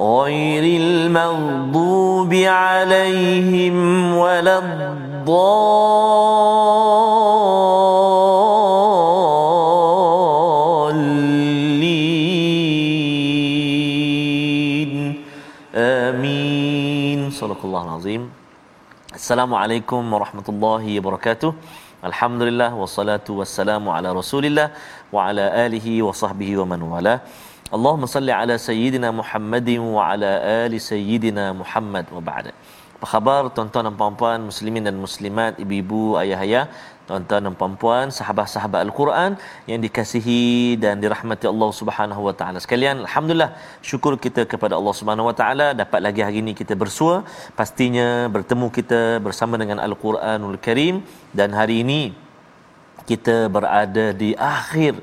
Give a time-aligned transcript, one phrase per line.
[0.00, 3.76] غير المغضوب عليهم
[4.16, 5.60] ولا الضالين.
[15.74, 17.30] آمين.
[17.30, 18.30] صدق الله العظيم.
[19.14, 21.52] السلام عليكم ورحمة الله وبركاته.
[22.04, 24.70] الحمد لله والصلاة والسلام على رسول الله
[25.12, 27.20] وعلى آله وصحبه ومن والاه.
[27.76, 30.30] Allahumma salli ala sayyidina Muhammadin wa ala
[30.62, 32.52] ali sayyidina Muhammad wa ba'da.
[32.96, 36.64] Apa khabar tuan-tuan dan puan-puan muslimin dan muslimat, ibu-ibu, ayah-ayah,
[37.06, 39.38] tuan-tuan dan puan-puan, sahabat-sahabat Al-Quran
[39.70, 40.42] yang dikasihi
[40.84, 43.06] dan dirahmati Allah Subhanahu wa taala sekalian.
[43.06, 43.50] Alhamdulillah,
[43.90, 47.22] syukur kita kepada Allah Subhanahu wa taala dapat lagi hari ini kita bersua,
[47.60, 51.06] pastinya bertemu kita bersama dengan Al-Quranul Karim
[51.38, 52.02] dan hari ini
[53.10, 54.94] kita berada di akhir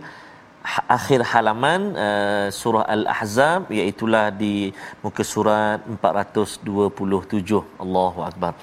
[0.98, 4.06] akhir halaman uh, surah Al-Ahzab iaitu
[4.42, 4.56] di
[5.04, 8.54] muka surat 427 Allahu akbar.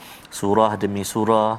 [0.41, 1.51] Surah demi surah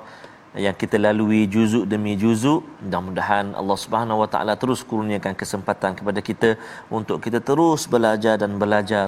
[0.64, 6.20] yang kita lalui juzuk demi juzuk mudah-mudahan Allah Subhanahu Wa Taala terus kurniakan kesempatan kepada
[6.30, 6.50] kita
[6.98, 9.06] untuk kita terus belajar dan belajar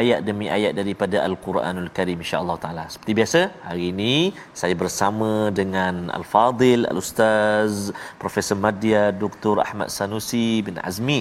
[0.00, 2.84] ayat demi ayat daripada Al-Quranul Karim insya-Allah taala.
[2.92, 4.14] Seperti biasa, hari ini
[4.60, 9.56] saya bersama dengan Al-Fadil Al-Ustaz Profesor Madya Dr.
[9.66, 11.20] Ahmad Sanusi bin Azmi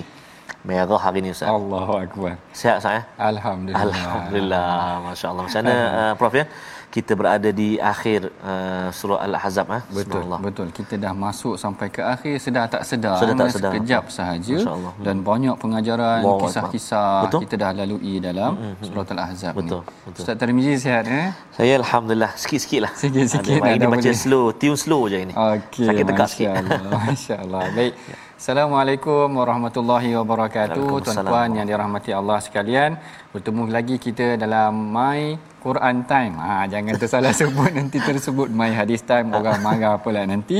[0.69, 1.49] merah hari ini Ustaz.
[1.59, 2.31] Allahu akbar.
[2.59, 3.01] Sihat saya?
[3.31, 3.87] Alhamdulillah.
[3.87, 4.69] Alhamdulillah.
[5.07, 5.43] Masya-Allah.
[5.47, 6.45] Macam mana uh, Prof ya?
[6.87, 9.81] Kita berada di akhir uh, surah Al-Ahzab ah.
[9.91, 10.23] Betul.
[10.39, 10.67] Betul.
[10.71, 13.19] Kita dah masuk sampai ke akhir sedar tak sedar.
[13.21, 13.71] Sedar tak sedar.
[13.75, 14.55] Sekejap sahaja
[15.03, 17.39] dan banyak pengajaran, Wow, kisah-kisah Betul.
[17.45, 20.05] kita dah lalui dalam surah Al-Ahzab Betul, ni.
[20.07, 20.21] betul.
[20.23, 21.27] Ustaz Tarmizi sihat eh?
[21.53, 22.91] Saya alhamdulillah sikit-sikit lah.
[22.95, 24.17] Sikit-sikit Ada, dah ini baca boleh.
[24.23, 25.33] slow, tune slow je ini.
[25.35, 25.87] Okey.
[25.91, 26.47] Sakit tegak sikit.
[26.55, 27.01] Masya-Allah.
[27.03, 27.61] Masya-Allah.
[27.77, 27.93] Baik.
[28.37, 31.01] Assalamualaikum warahmatullahi wabarakatuh.
[31.05, 32.93] Tuan-tuan yang dirahmati Allah sekalian,
[33.33, 35.21] bertemu lagi kita dalam My
[35.65, 36.35] Quran Time.
[36.45, 40.59] Ha, jangan tersalah sebut nanti tersebut My Hadis Time orang marah pula nanti.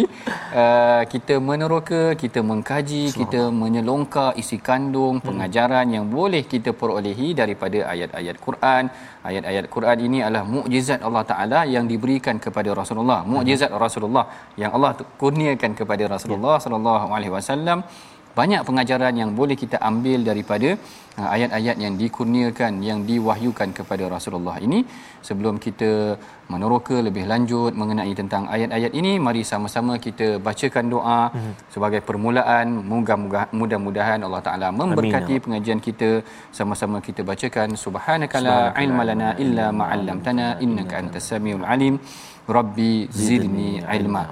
[0.61, 7.79] Uh, kita meneroka, kita mengkaji, kita menyelongkar isi kandung pengajaran yang boleh kita perolehi daripada
[7.94, 8.83] ayat-ayat Quran.
[9.29, 13.19] Ayat-ayat Quran ini adalah mukjizat Allah Taala yang diberikan kepada Rasulullah.
[13.31, 14.25] Mukjizat Rasulullah
[14.61, 17.66] yang Allah kurniakan kepada Rasulullah sallallahu alaihi wasallam
[18.39, 20.69] banyak pengajaran yang boleh kita ambil daripada
[21.19, 24.79] uh, ayat-ayat yang dikurniakan yang diwahyukan kepada Rasulullah ini.
[25.28, 25.91] Sebelum kita
[26.53, 31.53] meneroka lebih lanjut mengenai tentang ayat-ayat ini mari sama-sama kita bacakan doa mm-hmm.
[31.73, 32.67] sebagai permulaan.
[33.61, 35.44] Mudah-mudahan Allah Taala memberkati Amin.
[35.47, 36.11] pengajian kita.
[36.59, 41.97] Sama-sama kita bacakan subhanakala ilma lana illa ma 'allamtana innaka antas samiul alim.
[42.57, 44.23] rabbi zidni ilma.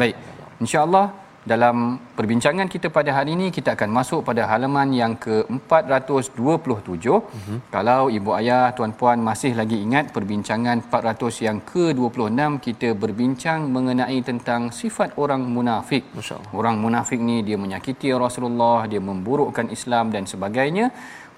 [0.00, 0.16] Baik
[0.62, 7.04] insyaallah dalam perbincangan kita pada hari ini kita akan masuk pada halaman yang ke-427.
[7.04, 7.58] Uh-huh.
[7.68, 14.72] Kalau ibu ayah tuan-puan masih lagi ingat perbincangan 400 yang ke-26 kita berbincang mengenai tentang
[14.80, 16.08] sifat orang munafik.
[16.56, 20.88] Orang munafik ni dia menyakiti Rasulullah, dia memburukkan Islam dan sebagainya.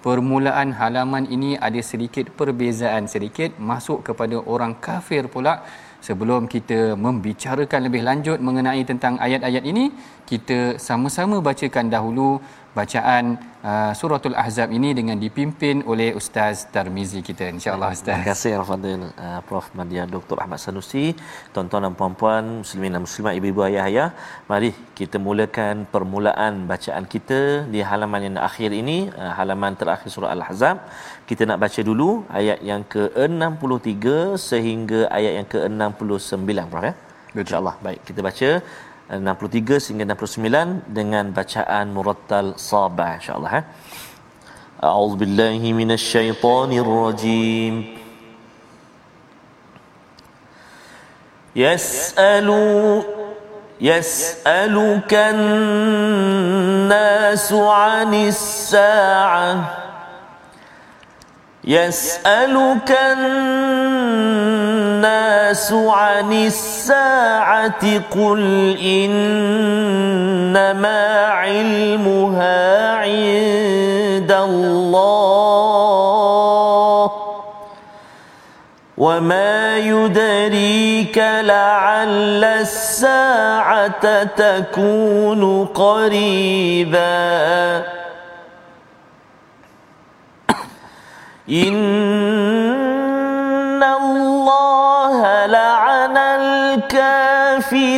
[0.06, 5.66] Permulaan halaman ini ada sedikit perbezaan sedikit masuk kepada orang kafir pula
[6.06, 9.84] sebelum kita membicarakan lebih lanjut mengenai tentang ayat-ayat ini
[10.30, 10.58] kita
[10.88, 12.30] sama-sama bacakan dahulu
[12.78, 13.24] bacaan
[13.70, 17.44] uh, suratul ahzab ini dengan dipimpin oleh ustaz Tarmizi kita.
[17.56, 19.66] Insyaallah Terima ustaz kasih Al-Fadhil uh, Prof.
[19.78, 20.36] Madya Dr.
[20.44, 21.06] Ahmad Sanusi.
[21.54, 24.08] Tuan-tuan dan puan-puan Muslimin dan Muslimat Ibu-ibu ayah-ayah
[24.50, 27.40] Mari kita mulakan permulaan bacaan kita
[27.74, 30.76] Di halaman yang akhir ini uh, Halaman terakhir surah Al-Ahzab.
[31.30, 34.04] Kita nak baca dulu Ayat yang ke-63
[34.50, 36.94] Sehingga ayat yang ke-69 Prof ya.
[37.42, 37.76] InsyaAllah.
[37.86, 38.50] Baik kita baca
[39.11, 43.65] 63 sehingga 69 dengan bacaan murattal sabah insyaallah eh.
[44.81, 48.01] A'udzu billahi minasyaitonir rajim.
[51.55, 52.47] يسأل
[53.81, 56.33] يسألك الناس
[57.53, 59.77] عن الساعة
[61.66, 64.52] يسألك الناس
[65.72, 70.54] عن الساعة قل إنما
[71.26, 74.76] علمها عند الله
[78.98, 86.96] وما يدريك لعل الساعة تكون قريباً
[91.48, 91.76] إن
[93.82, 96.16] الله لعن
[96.86, 97.94] الكافرين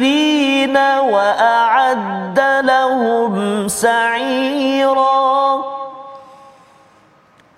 [0.76, 5.64] وأعد لهم سعيرا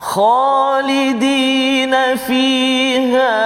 [0.01, 3.41] خالدين فيها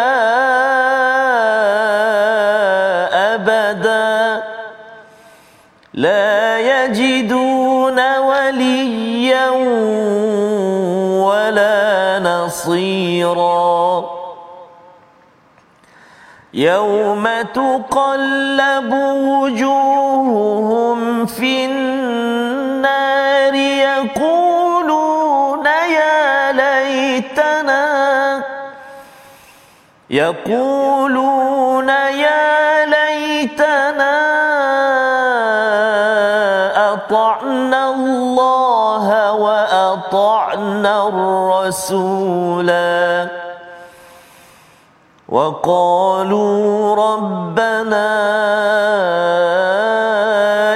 [3.35, 4.43] أبدا
[5.95, 6.34] لا
[12.65, 14.05] نصيرا
[16.55, 18.93] يوم تقلب
[19.43, 23.55] وجوههم في النار
[23.95, 27.85] يقولون يا ليتنا
[30.11, 34.34] يقولون يا ليتنا
[41.67, 42.75] الرسولا
[45.29, 48.11] وقالوا ربنا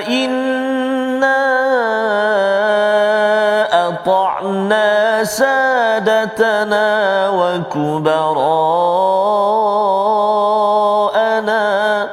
[0.08, 1.38] إنا
[3.88, 6.88] أطعنا سادتنا
[10.78, 12.08] وكبراءنا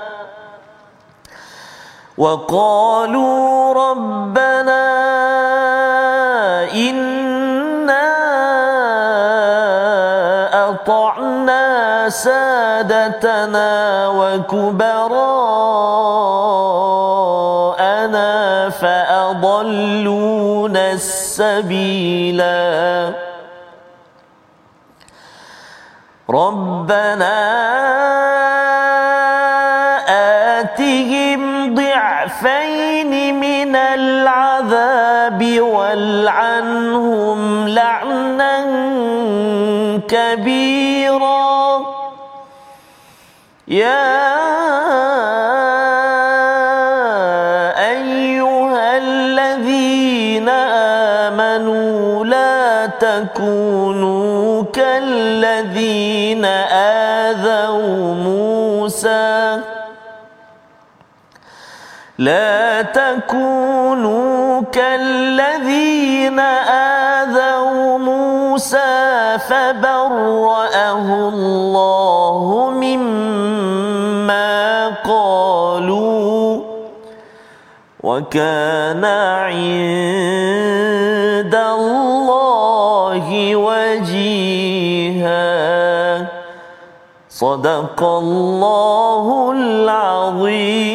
[2.17, 5.24] وقالوا ربنا
[12.09, 13.69] سادتنا
[14.07, 15.09] وكبراءنا
[18.69, 20.11] فأضلونا
[20.91, 22.55] السبيلا.
[26.29, 27.37] ربنا
[30.59, 38.55] آتهم ضعفين من العذاب والعنهم لعنا
[40.07, 40.74] كبيرا.
[43.67, 44.05] يا
[47.91, 50.49] أيها الذين
[51.29, 56.45] آمنوا لا تكونوا كالذين
[57.25, 59.61] آذوا موسى.
[62.17, 73.54] لا تكونوا كالذين آذوا موسى فبرأه الله مما
[78.05, 79.55] وكان عند
[81.55, 85.45] الله وجيها.
[87.29, 90.85] صدق الله العظيم.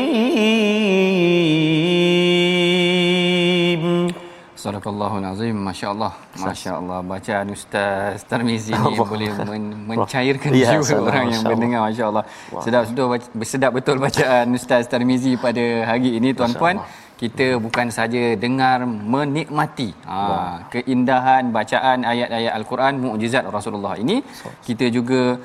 [4.60, 6.12] Sadaqallahul Azim, Masya-Allah.
[6.36, 6.98] Masya-Allah.
[7.12, 12.24] Bacaan Ustaz Tarmizi ni boleh men- mencairkan Ya, jiwa salam, orang yang mendengar Masya-Allah.
[12.64, 13.06] Sedap betul
[13.52, 16.76] sedap betul bacaan Ustaz Tarmizi pada hari ini tuan-puan.
[17.20, 24.24] Kita bukan saja dengar menikmati ha, keindahan bacaan ayat-ayat Al-Quran mukjizat Rasulullah ini,
[24.64, 25.36] kita juga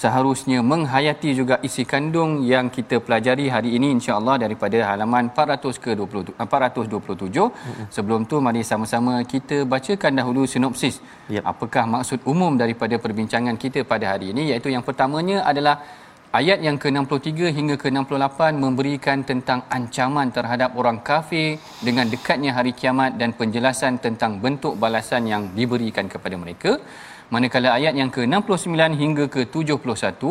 [0.00, 5.90] seharusnya menghayati juga isi kandung yang kita pelajari hari ini insya-Allah daripada halaman 400 ke
[6.00, 7.90] 20 427.
[7.96, 10.96] Sebelum tu mari sama-sama kita bacakan dahulu sinopsis.
[11.34, 11.42] Yep.
[11.52, 15.76] Apakah maksud umum daripada perbincangan kita pada hari ini iaitu yang pertamanya adalah
[16.38, 21.48] ayat yang ke-63 hingga ke-68 memberikan tentang ancaman terhadap orang kafir
[21.86, 26.72] dengan dekatnya hari kiamat dan penjelasan tentang bentuk balasan yang diberikan kepada mereka
[27.34, 30.22] manakala ayat yang ke-69 hingga ke-71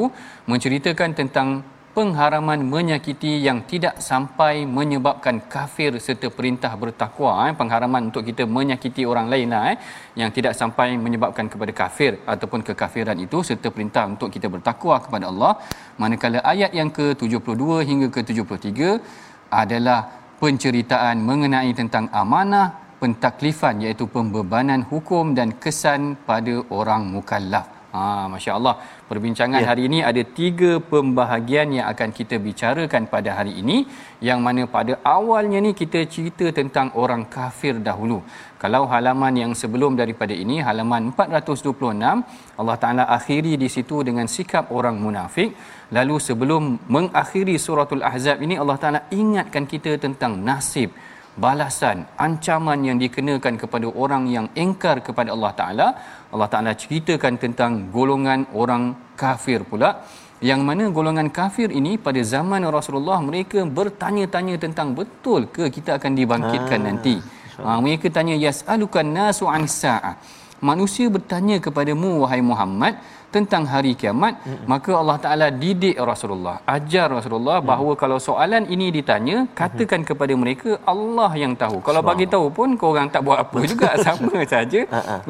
[0.51, 1.49] menceritakan tentang
[1.97, 9.01] pengharaman menyakiti yang tidak sampai menyebabkan kafir serta perintah bertakwa eh pengharaman untuk kita menyakiti
[9.11, 9.77] orang lain lah eh
[10.21, 15.25] yang tidak sampai menyebabkan kepada kafir ataupun kekafiran itu serta perintah untuk kita bertakwa kepada
[15.31, 15.53] Allah.
[16.01, 18.79] Manakala ayat yang ke-72 hingga ke-73
[19.63, 19.99] adalah
[20.41, 27.77] penceritaan mengenai tentang amanah pentaklifan iaitu pembebanan hukum dan kesan pada orang mukallaf.
[27.97, 28.75] Ha, Masya Allah.
[29.09, 29.67] Perbincangan ya.
[29.69, 33.77] hari ini ada tiga pembahagian yang akan kita bicarakan pada hari ini.
[34.27, 38.19] Yang mana pada awalnya ni kita cerita tentang orang kafir dahulu.
[38.63, 44.67] Kalau halaman yang sebelum daripada ini, halaman 426, Allah Ta'ala akhiri di situ dengan sikap
[44.77, 45.55] orang munafik.
[45.97, 46.63] Lalu sebelum
[46.95, 50.91] mengakhiri suratul Ahzab ini, Allah Ta'ala ingatkan kita tentang nasib
[51.43, 55.87] balasan ancaman yang dikenakan kepada orang yang engkar kepada Allah Taala.
[56.33, 58.83] Allah Taala ceritakan tentang golongan orang
[59.21, 59.91] kafir pula.
[60.49, 66.13] Yang mana golongan kafir ini pada zaman Rasulullah mereka bertanya-tanya tentang betul ke kita akan
[66.13, 67.15] dibangkitkan ha, nanti.
[67.57, 70.13] ha, mereka tanya yas'alukan nasu an sa'ah?
[70.61, 72.97] Manusia bertanya kepadamu wahai Muhammad
[73.35, 74.65] tentang hari kiamat mm-hmm.
[74.71, 76.55] maka Allah Taala didik Rasulullah.
[76.75, 80.09] Ajar Rasulullah mm bahawa kalau soalan ini ditanya katakan mm-hmm.
[80.09, 81.77] kepada mereka Allah yang tahu.
[81.87, 84.81] Kalau bagi tahu pun kau orang tak buat apa juga sama saja.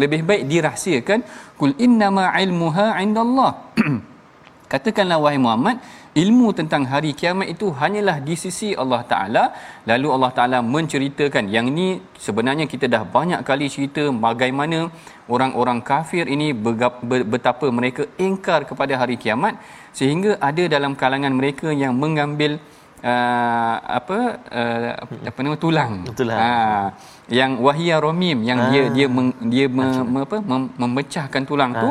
[0.02, 1.20] Lebih baik dirahsiakan
[1.60, 3.52] kul innama ilmuha indallah.
[4.72, 5.78] Katakanlah wahai Muhammad
[6.22, 9.44] ilmu tentang hari kiamat itu hanyalah di sisi Allah Taala
[9.90, 11.88] lalu Allah Taala menceritakan yang ini
[12.26, 14.80] sebenarnya kita dah banyak kali cerita bagaimana
[15.36, 16.48] orang-orang kafir ini
[17.34, 19.56] betapa mereka ingkar kepada hari kiamat
[20.00, 22.52] sehingga ada dalam kalangan mereka yang mengambil
[23.12, 24.20] uh, apa
[24.60, 24.92] uh,
[25.30, 26.88] apa nama tulang tulang uh,
[27.40, 28.70] yang wahia romim yang ah.
[28.72, 31.82] dia dia meng, dia me, me, apa mem, memecahkan tulang ah.
[31.84, 31.90] tu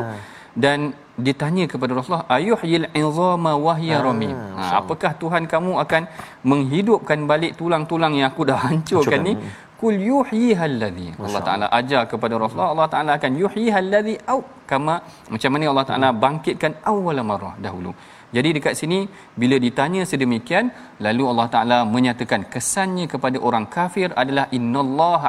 [0.57, 6.03] dan ditanya kepada Rasulullah ayuhyil izama wahya ramim ha, apakah Tuhan kamu akan
[6.51, 9.35] menghidupkan balik tulang-tulang yang aku dah hancurkan ni?
[9.81, 14.95] kul yuhyiha allazi Allah Taala ajar kepada Rasulullah Allah Taala akan yuhyiha allazi au kama
[15.33, 17.93] macam mana Allah Taala bangkitkan awal marah dahulu.
[18.37, 18.99] Jadi dekat sini
[19.41, 20.67] bila ditanya sedemikian
[21.07, 25.29] lalu Allah Taala menyatakan kesannya kepada orang kafir adalah innallaha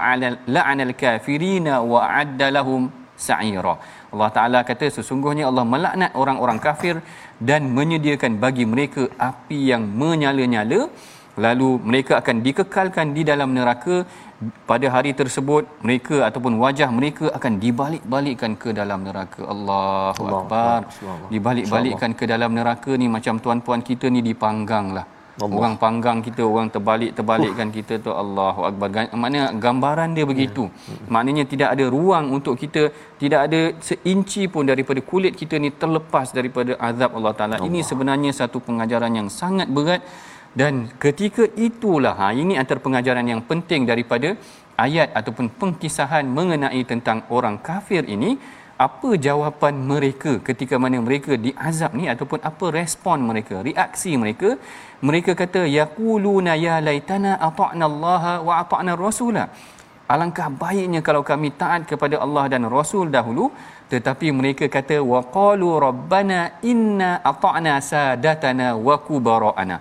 [0.56, 2.84] la'anal kafirina wa addalahum
[3.28, 3.76] sa'ira
[4.14, 6.96] Allah Taala kata sesungguhnya Allah melaknat orang-orang kafir
[7.50, 10.82] dan menyediakan bagi mereka api yang menyala-nyala.
[11.46, 13.98] Lalu mereka akan dikekalkan di dalam neraka.
[14.70, 19.42] Pada hari tersebut mereka ataupun wajah mereka akan dibalik-balikkan ke dalam neraka.
[19.54, 20.80] Allahu Allah, akbar.
[21.34, 25.58] Dibalik-balikkan ke dalam neraka ni macam tuan-puan kita ni dipangganglah Allah.
[25.58, 27.74] orang panggang kita orang terbalik-terbalikkan uh.
[27.78, 28.88] kita tu Allahu akbar
[29.22, 31.10] maknanya gambaran dia begitu yeah.
[31.16, 32.84] maknanya tidak ada ruang untuk kita
[33.22, 38.34] tidak ada seinci pun daripada kulit kita ni terlepas daripada azab Allah taala ini sebenarnya
[38.42, 40.02] satu pengajaran yang sangat berat
[40.62, 40.74] dan
[41.06, 44.32] ketika itulah ha ini antara pengajaran yang penting daripada
[44.86, 48.32] ayat ataupun pengkisahan mengenai tentang orang kafir ini
[48.86, 54.50] apa jawapan mereka ketika mana mereka diazab ni ataupun apa respon mereka reaksi mereka
[55.04, 59.46] mereka kata yaquluna ya laitana ata'na Allah wa ata'na rasula.
[60.08, 63.52] Alangkah baiknya kalau kami taat kepada Allah dan Rasul dahulu
[63.92, 69.78] tetapi mereka kata waqalu rabbana inna ata'na sadatana wa kubara'ana.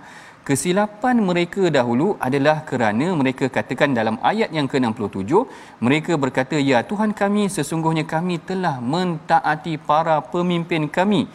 [0.47, 5.31] Kesilapan mereka dahulu adalah kerana mereka katakan dalam ayat yang ke-67
[5.83, 11.27] mereka berkata ya Tuhan kami sesungguhnya kami telah mentaati para pemimpin kami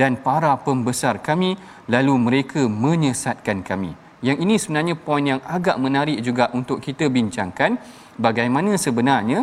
[0.00, 1.50] dan para pembesar kami
[1.94, 3.92] lalu mereka menyesatkan kami
[4.26, 7.78] yang ini sebenarnya poin yang agak menarik juga untuk kita bincangkan
[8.26, 9.40] bagaimana sebenarnya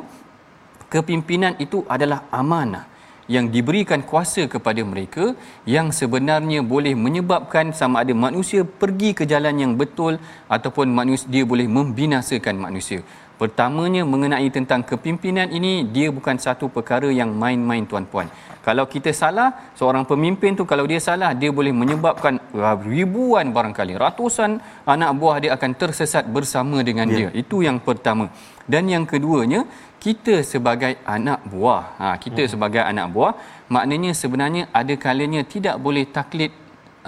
[0.93, 2.85] kepimpinan itu adalah amanah
[3.33, 5.33] yang diberikan kuasa kepada mereka
[5.75, 10.21] yang sebenarnya boleh menyebabkan sama ada manusia pergi ke jalan yang betul
[10.55, 13.01] ataupun manusia dia boleh membinasakan manusia.
[13.35, 18.29] Pertamanya mengenai tentang kepimpinan ini dia bukan satu perkara yang main-main tuan-puan.
[18.65, 22.41] Kalau kita salah, seorang pemimpin tu kalau dia salah dia boleh menyebabkan
[22.89, 24.57] ribuan barangkali ratusan
[24.89, 27.29] anak buah dia akan tersesat bersama dengan yeah.
[27.29, 27.29] dia.
[27.41, 28.25] Itu yang pertama.
[28.65, 29.61] Dan yang keduanya,
[30.05, 32.51] kita sebagai anak buah ha, kita hmm.
[32.53, 33.33] sebagai anak buah
[33.73, 36.51] maknanya sebenarnya ada kalanya tidak boleh taklid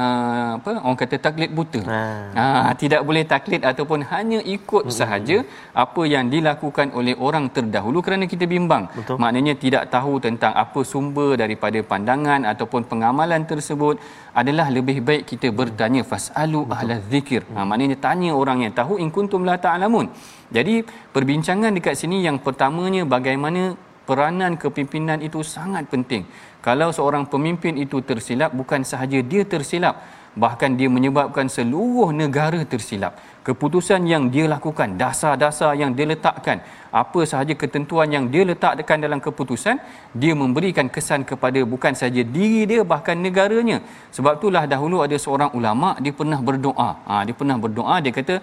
[0.04, 2.00] uh, apa orang kata taklid buta ha.
[2.38, 4.96] ha tidak boleh taklid ataupun hanya ikut hmm.
[5.00, 5.38] sahaja
[5.86, 9.18] apa yang dilakukan oleh orang terdahulu kerana kita bimbang Betul.
[9.24, 13.98] maknanya tidak tahu tentang apa sumber daripada pandangan ataupun pengamalan tersebut
[14.42, 19.12] adalah lebih baik kita bertanya fasalu ahla zikir ha maknanya tanya orang yang tahu in
[19.18, 20.08] kuntum la ta'lamun
[20.56, 20.75] jadi
[21.16, 23.63] perbincangan dekat sini yang pertamanya bagaimana
[24.08, 26.24] peranan kepimpinan itu sangat penting.
[26.68, 30.04] Kalau seorang pemimpin itu tersilap bukan sahaja dia tersilap
[30.36, 33.16] bahkan dia menyebabkan seluruh negara tersilap.
[33.48, 36.60] Keputusan yang dia lakukan dasar-dasar yang dia letakkan
[36.91, 39.77] apa sahaja ketentuan yang dia letakkan dalam keputusan
[40.22, 43.79] dia memberikan kesan kepada bukan saja diri dia bahkan negaranya
[44.12, 48.36] sebab itulah dahulu ada seorang ulama dia pernah berdoa ha, dia pernah berdoa dia kata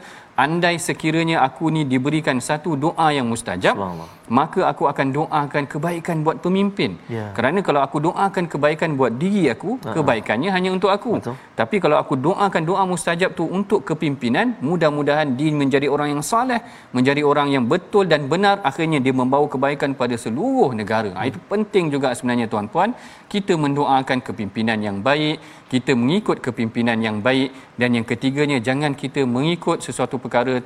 [0.44, 3.76] andai sekiranya aku ni diberikan satu doa yang mustajab
[4.38, 7.30] maka aku akan doakan kebaikan buat pemimpin ya.
[7.36, 9.94] kerana kalau aku doakan kebaikan buat diri aku uh-huh.
[9.96, 11.36] kebaikannya hanya untuk aku Betul.
[11.60, 16.60] tapi kalau aku doakan doa mustajab tu untuk kepimpinan mudah-mudahan dia menjadi orang yang saleh
[16.96, 21.10] menjadi orang yang betul dan benar akhirnya dia membawa kebaikan pada seluruh negara.
[21.14, 21.30] Uh-huh.
[21.30, 22.90] itu penting juga sebenarnya tuan-puan.
[23.32, 25.36] Kita mendoakan kepimpinan yang baik
[25.74, 27.50] kita mengikut kepimpinan yang baik
[27.80, 30.56] dan yang ketiganya jangan kita mengikut sesuatu perkara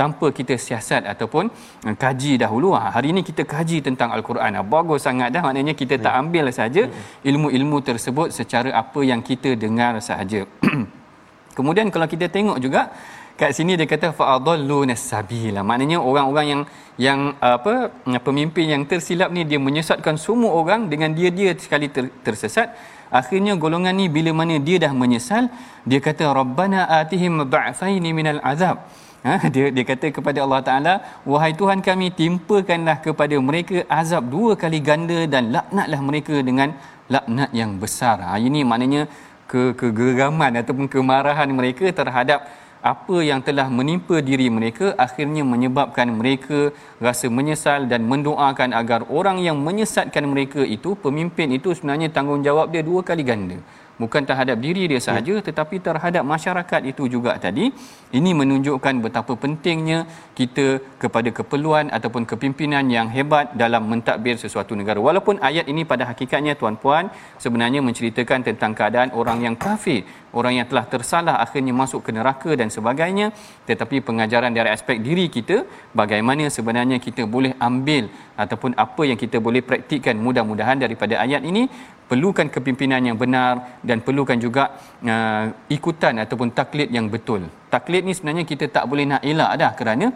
[0.00, 1.44] tanpa kita siasat ataupun
[1.88, 2.68] uh, kaji dahulu.
[2.78, 4.58] Ha, hari ini kita kaji tentang al-Quran.
[4.58, 5.42] Ha, bagus sangat dah.
[5.46, 6.20] Maknanya kita tak ya.
[6.22, 6.82] ambil saja
[7.30, 10.42] ilmu-ilmu tersebut secara apa yang kita dengar sahaja.
[11.58, 12.82] Kemudian kalau kita tengok juga
[13.40, 15.62] kat sini dia kata fa'adallu nasabila.
[15.70, 16.62] Maknanya orang-orang yang
[17.06, 17.74] yang apa
[18.26, 22.74] pemimpin yang tersilap ni dia menyesatkan semua orang dengan dia-dia sekali ter, tersesat.
[23.08, 25.46] Akhirnya golongan ni bila mana dia dah menyesal
[25.90, 28.82] dia kata rabbana atihim da'faini minal azab.
[29.22, 30.94] Ha, dia dia kata kepada Allah Taala,
[31.30, 36.74] wahai Tuhan kami timpakanlah kepada mereka azab dua kali ganda dan laknatlah mereka dengan
[37.14, 38.18] laknat yang besar.
[38.26, 39.02] Ha, ini maknanya
[39.50, 42.40] ke kegeraman ataupun kemarahan mereka terhadap
[42.92, 46.60] apa yang telah menimpa diri mereka akhirnya menyebabkan mereka
[47.06, 52.82] rasa menyesal dan mendoakan agar orang yang menyesatkan mereka itu pemimpin itu sebenarnya tanggungjawab dia
[52.90, 53.58] dua kali ganda.
[54.02, 55.42] Bukan terhadap diri dia sahaja ya.
[55.46, 57.64] tetapi terhadap masyarakat itu juga tadi.
[58.18, 59.98] Ini menunjukkan betapa pentingnya
[60.38, 60.66] kita
[61.02, 65.02] kepada keperluan ataupun kepimpinan yang hebat dalam mentadbir sesuatu negara.
[65.08, 67.10] Walaupun ayat ini pada hakikatnya tuan-puan
[67.42, 70.06] sebenarnya menceritakan tentang keadaan orang yang kafir
[70.38, 73.26] orang yang telah tersalah akhirnya masuk ke neraka dan sebagainya
[73.68, 75.64] tetapi pengajaran dari aspek diri kita
[76.00, 78.06] bagaimana sebenarnya kita boleh ambil
[78.44, 81.64] ataupun apa yang kita boleh praktikkan mudah-mudahan daripada ayat ini
[82.10, 84.64] perlukan kepimpinan yang benar dan perlukan juga
[85.04, 85.44] uh,
[85.76, 87.44] ikutan ataupun taklid yang betul.
[87.68, 90.06] Taklid ni sebenarnya kita tak boleh nak elak dah kerana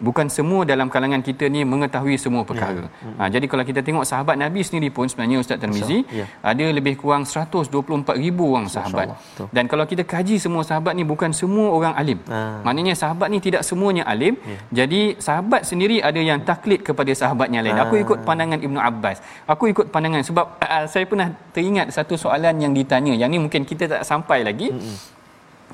[0.00, 2.88] bukan semua dalam kalangan kita ni mengetahui semua perkara.
[2.88, 3.08] Ya.
[3.20, 6.24] Ha, jadi kalau kita tengok sahabat Nabi sendiri pun sebenarnya Ustaz Termizi ya.
[6.40, 9.14] ada lebih kurang 124 ribu orang sahabat.
[9.52, 12.18] Dan kalau kita kaji semua sahabat ni bukan semua orang alim.
[12.32, 12.64] Ha.
[12.66, 14.34] Maknanya sahabat ni tidak semuanya alim.
[14.40, 14.58] Ya.
[14.82, 17.76] Jadi sahabat sendiri ada yang taklid kepada sahabatnya lain.
[17.76, 17.84] Ha.
[17.86, 19.20] Aku ikut pandangan Ibnu Abbas.
[19.44, 23.12] Aku ikut pandangan sebab uh, saya pernah teringat satu soalan yang ditanya.
[23.12, 24.72] Yang ni mungkin kita tak sampai lagi.
[24.72, 25.19] Hmm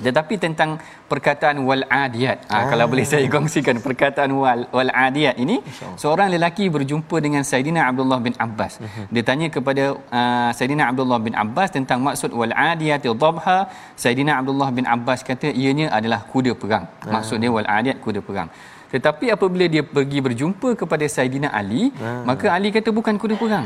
[0.05, 0.69] tetapi tentang
[1.11, 2.63] perkataan wal adiyat ha, ah.
[2.71, 5.57] kalau boleh saya kongsikan perkataan wal wal adiyat ini
[6.01, 9.05] seorang lelaki berjumpa dengan Saidina Abdullah bin Abbas uh-huh.
[9.13, 9.83] dia tanya kepada
[10.19, 13.59] uh, Saidina Abdullah bin Abbas tentang maksud wal adiyat dhabha
[14.03, 17.13] Saidina Abdullah bin Abbas kata ianya adalah kuda perang uh-huh.
[17.15, 18.49] maksud dia wal adiyat kuda perang
[18.87, 22.23] tetapi apabila dia pergi berjumpa kepada Saidina Ali, ha.
[22.29, 23.65] maka Ali kata bukan kuda perang.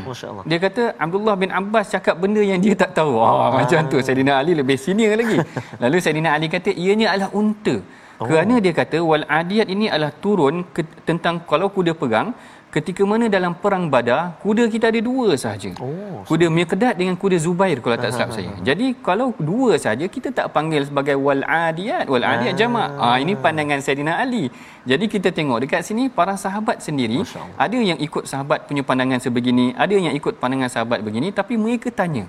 [0.50, 3.12] Dia kata Abdullah bin Abbas cakap benda yang dia tak tahu.
[3.22, 3.62] Wah, ha.
[3.62, 5.38] macam tu Saidina Ali lebih senior lagi.
[5.82, 7.76] Lalu Saidina Ali kata ianya adalah unta.
[8.18, 8.26] Oh.
[8.26, 12.34] Kerana dia kata wal adiyat ini adalah turun ke, tentang kalau kuda perang
[12.72, 15.76] ketika mana dalam perang badar kuda kita ada dua sahaja.
[15.76, 18.50] Oh, kuda Miqdad dengan kuda Zubair kalau tak silap saya.
[18.68, 22.08] Jadi kalau dua sahaja kita tak panggil sebagai wal adiyat.
[22.08, 22.88] Wal adiyat jamak.
[22.96, 23.20] Ah.
[23.20, 24.48] Ini pandangan Saidina Ali.
[24.88, 27.22] Jadi kita tengok dekat sini para sahabat sendiri
[27.54, 31.88] ada yang ikut sahabat punya pandangan sebegini ada yang ikut pandangan sahabat begini tapi mereka
[32.00, 32.26] tanya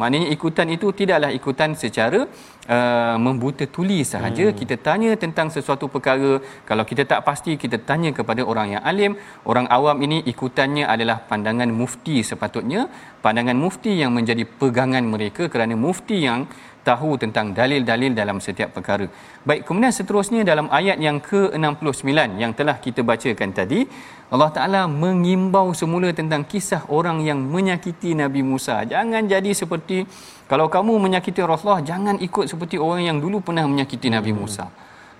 [0.00, 2.26] Maknanya ikutan itu tidaklah ikutan secara
[2.66, 4.50] uh, membuta tuli sahaja.
[4.50, 4.56] Hmm.
[4.58, 9.12] Kita tanya tentang sesuatu perkara, kalau kita tak pasti kita tanya kepada orang yang alim.
[9.46, 12.90] Orang awam ini ikutannya adalah pandangan mufti sepatutnya,
[13.22, 16.50] pandangan mufti yang menjadi pegangan mereka kerana mufti yang
[16.84, 19.08] tahu tentang dalil-dalil dalam setiap perkara.
[19.48, 23.88] Baik, kemudian seterusnya dalam ayat yang ke-69 yang telah kita bacakan tadi,
[24.28, 28.84] Allah Taala mengimbau semula tentang kisah orang yang menyakiti Nabi Musa.
[28.84, 30.04] Jangan jadi seperti
[30.44, 34.40] kalau kamu menyakiti Rasulullah, jangan ikut seperti orang yang dulu pernah menyakiti Nabi hmm.
[34.44, 34.68] Musa.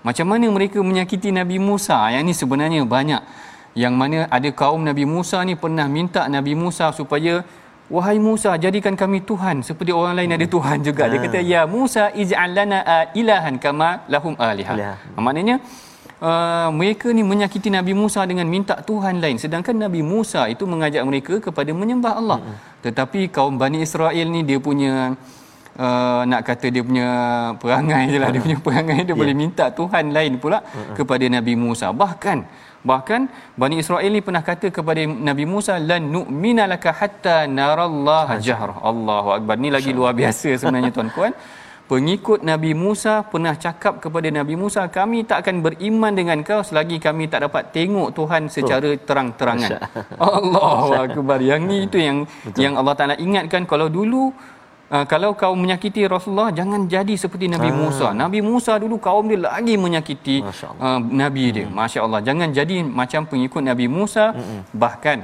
[0.05, 1.97] Macam mana mereka menyakiti Nabi Musa?
[2.13, 3.21] Yang ini sebenarnya banyak.
[3.73, 7.41] Yang mana ada kaum Nabi Musa ni pernah minta Nabi Musa supaya
[7.85, 11.05] Wahai Musa, jadikan kami Tuhan seperti orang lain ada Tuhan juga.
[11.05, 12.79] Dia kata, Ya Musa, ij'al lana
[13.13, 14.73] ilahan kama lahum alihah.
[14.73, 14.93] Ya.
[15.13, 15.61] Maknanya,
[16.17, 19.37] uh, mereka ni menyakiti Nabi Musa dengan minta Tuhan lain.
[19.37, 22.39] Sedangkan Nabi Musa itu mengajak mereka kepada menyembah Allah.
[22.41, 22.57] Hmm.
[22.89, 25.13] Tetapi kaum Bani Israel ni dia punya,
[25.77, 27.07] uh, nak kata dia punya
[27.61, 28.33] perangai je lah.
[28.33, 29.21] Dia punya perangai, dia yeah.
[29.21, 30.97] boleh minta Tuhan lain pula hmm.
[30.97, 31.93] kepada Nabi Musa.
[31.93, 32.37] Bahkan,
[32.91, 33.21] Bahkan
[33.61, 38.77] Bani Israel ni pernah kata kepada Nabi Musa lan nu'mina laka hatta narallaha jahra.
[38.91, 39.55] Allahu akbar.
[39.63, 41.33] Ni lagi luar biasa sebenarnya tuan-puan.
[41.85, 46.97] Pengikut Nabi Musa pernah cakap kepada Nabi Musa, kami tak akan beriman dengan kau selagi
[46.97, 49.85] kami tak dapat tengok Tuhan secara terang-terangan.
[50.17, 51.37] Allahu akbar.
[51.45, 52.57] Yang ni itu yang Betul.
[52.57, 54.33] yang Allah Taala ingatkan kalau dulu
[54.95, 57.75] Uh, kalau kau menyakiti Rasulullah jangan jadi seperti Nabi ah.
[57.81, 58.07] Musa.
[58.23, 61.65] Nabi Musa dulu kaum dia lagi menyakiti uh, nabi dia.
[61.67, 61.75] Hmm.
[61.79, 62.19] Masya-Allah.
[62.27, 64.25] Jangan jadi macam pengikut Nabi Musa.
[64.31, 64.61] Hmm.
[64.83, 65.17] Bahkan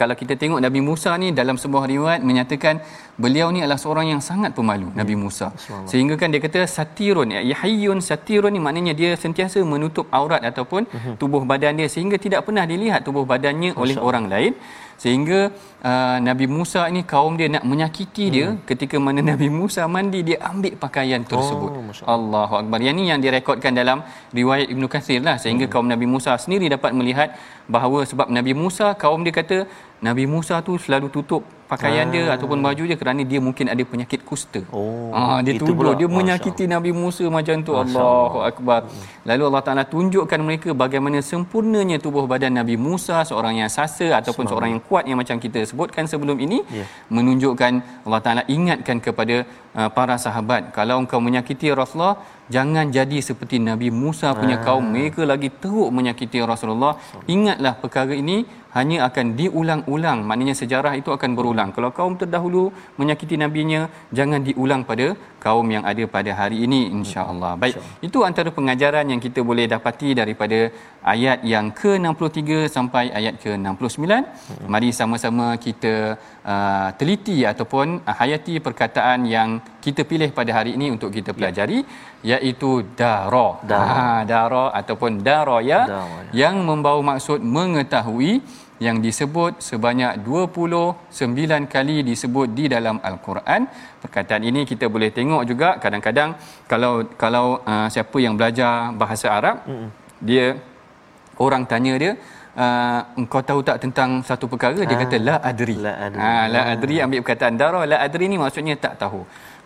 [0.00, 2.74] kalau kita tengok Nabi Musa ni dalam sebuah riwayat menyatakan
[3.22, 4.96] beliau ni adalah seorang yang sangat pemalu hmm.
[5.00, 5.48] Nabi Musa
[5.90, 10.88] sehingga kan dia kata satirun ya hayyun satirun ni maknanya dia sentiasa menutup aurat ataupun
[10.88, 11.14] hmm.
[11.20, 14.52] tubuh badan dia sehingga tidak pernah dilihat tubuh badannya Masya oleh orang lain
[15.02, 15.40] sehingga
[15.90, 18.34] uh, Nabi Musa ini kaum dia nak menyakiti hmm.
[18.34, 23.10] dia ketika mana Nabi Musa mandi dia ambil pakaian tersebut oh, Allahu akbar yang ini
[23.10, 24.00] yang direkodkan dalam
[24.40, 25.72] riwayat Ibnu Katsir lah sehingga hmm.
[25.74, 27.34] kaum Nabi Musa sendiri dapat melihat
[27.74, 29.58] bahawa sebab Nabi Musa kaum dia kata
[30.06, 32.12] Nabi Musa tu selalu tutup pakaian ah.
[32.14, 34.60] dia ataupun baju dia kerana dia mungkin ada penyakit kusta.
[34.78, 35.14] Oh.
[35.18, 37.72] Ah dia tuduh dia menyakiti Nabi Musa macam tu.
[37.82, 38.80] Allahu akbar.
[39.30, 44.44] Lalu Allah Taala tunjukkan mereka bagaimana sempurnanya tubuh badan Nabi Musa seorang yang sasa ataupun
[44.50, 46.86] seorang yang kuat yang macam kita sebutkan sebelum ini yeah.
[47.16, 47.72] menunjukkan
[48.04, 49.36] Allah Taala ingatkan kepada
[49.78, 52.18] uh, para sahabat kalau engkau menyakiti Rasulullah
[52.54, 54.64] jangan jadi seperti Nabi Musa punya ah.
[54.66, 54.86] kaum.
[54.94, 56.92] Mereka lagi teruk menyakiti Rasulullah.
[57.34, 58.36] Ingatlah perkara ini
[58.78, 60.18] hanya akan diulang-ulang.
[60.28, 61.70] Maknanya sejarah itu akan berulang.
[61.76, 62.64] Kalau kaum terdahulu
[63.00, 63.80] menyakiti nabinya
[64.18, 65.06] jangan diulang pada
[65.44, 67.52] kaum yang ada pada hari ini insya-Allah.
[67.62, 67.76] Baik.
[68.08, 70.60] Itu antara pengajaran yang kita boleh dapati daripada
[71.14, 74.06] ayat yang ke-63 sampai ayat ke-69.
[74.74, 75.94] Mari sama-sama kita
[76.52, 79.50] uh, teliti ataupun uh, hayati perkataan yang
[79.84, 81.78] kita pilih pada hari ini untuk kita pelajari
[82.30, 82.38] ya.
[82.38, 83.48] iaitu dara
[83.90, 86.02] ha dara ataupun daraya ya.
[86.42, 88.34] yang membawa maksud mengetahui
[88.86, 93.62] yang disebut sebanyak 29 kali disebut di dalam al-Quran.
[94.02, 96.30] Perkataan ini kita boleh tengok juga kadang-kadang
[96.72, 99.88] kalau kalau uh, siapa yang belajar bahasa Arab mm-hmm.
[100.28, 100.46] dia
[101.46, 102.12] orang tanya dia
[102.56, 105.76] uh, engkau tahu tak tentang satu perkara dia kata la adri.
[105.86, 106.20] La adri.
[106.20, 109.22] Ha, la adri ambil perkataan darah la adri ni maksudnya tak tahu.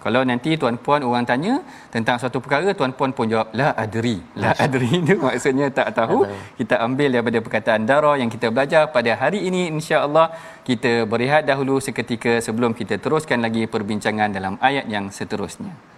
[0.07, 1.55] Kalau nanti tuan-puan orang tanya
[1.95, 4.23] tentang satu perkara, tuan-puan pun jawab la adri.
[4.43, 6.19] La adri itu maksudnya tak tahu.
[6.59, 10.31] Kita ambil daripada perkataan dara yang kita belajar pada hari ini insya-Allah.
[10.69, 15.96] Kita berehat dahulu seketika sebelum kita teruskan lagi perbincangan dalam ayat yang seterusnya.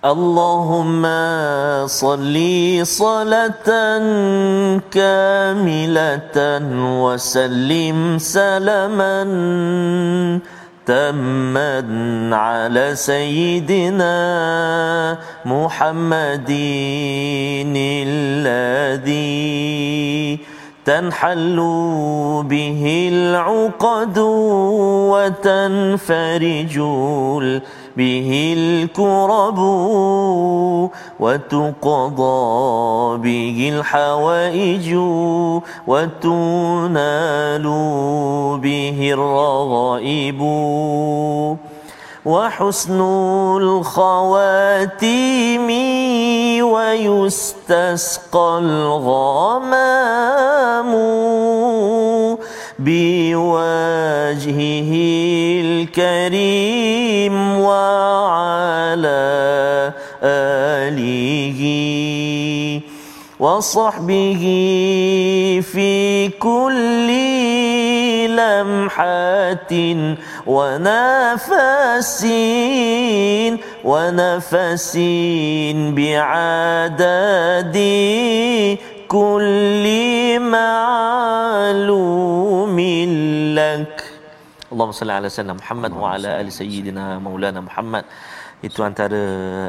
[0.00, 1.04] اللهم
[1.86, 2.36] صل
[2.82, 3.68] صلاة
[4.90, 6.36] كاملة
[7.04, 9.22] وسلم سلاما
[10.86, 11.84] تما
[12.32, 14.16] على سيدنا
[15.44, 16.50] محمد
[17.76, 19.30] الذي
[20.84, 21.56] تنحل
[22.48, 24.18] به العقد
[25.12, 26.78] وتنفرج
[27.96, 29.58] به الكرب
[31.20, 34.94] وتقضى به الحوائج
[35.86, 37.66] وتنال
[38.62, 40.40] به الرغائب.
[42.24, 43.00] وحسن
[43.56, 45.68] الخواتيم
[46.64, 50.40] ويستسقى الغمام.
[52.80, 54.50] بوجهه
[55.60, 59.20] الكريم وعلى
[60.22, 61.60] آله
[63.40, 64.42] وصحبه
[65.72, 67.08] في كل
[68.36, 69.72] لمحة
[70.46, 72.26] ونفس
[73.84, 74.96] ونفس
[75.96, 77.76] بعدد
[79.09, 79.85] كل
[80.39, 81.97] معلوم
[83.55, 83.97] لك
[84.71, 88.05] اللهم صل على سيدنا محمد وعلى ال سيدنا مولانا محمد
[88.63, 89.23] itu antara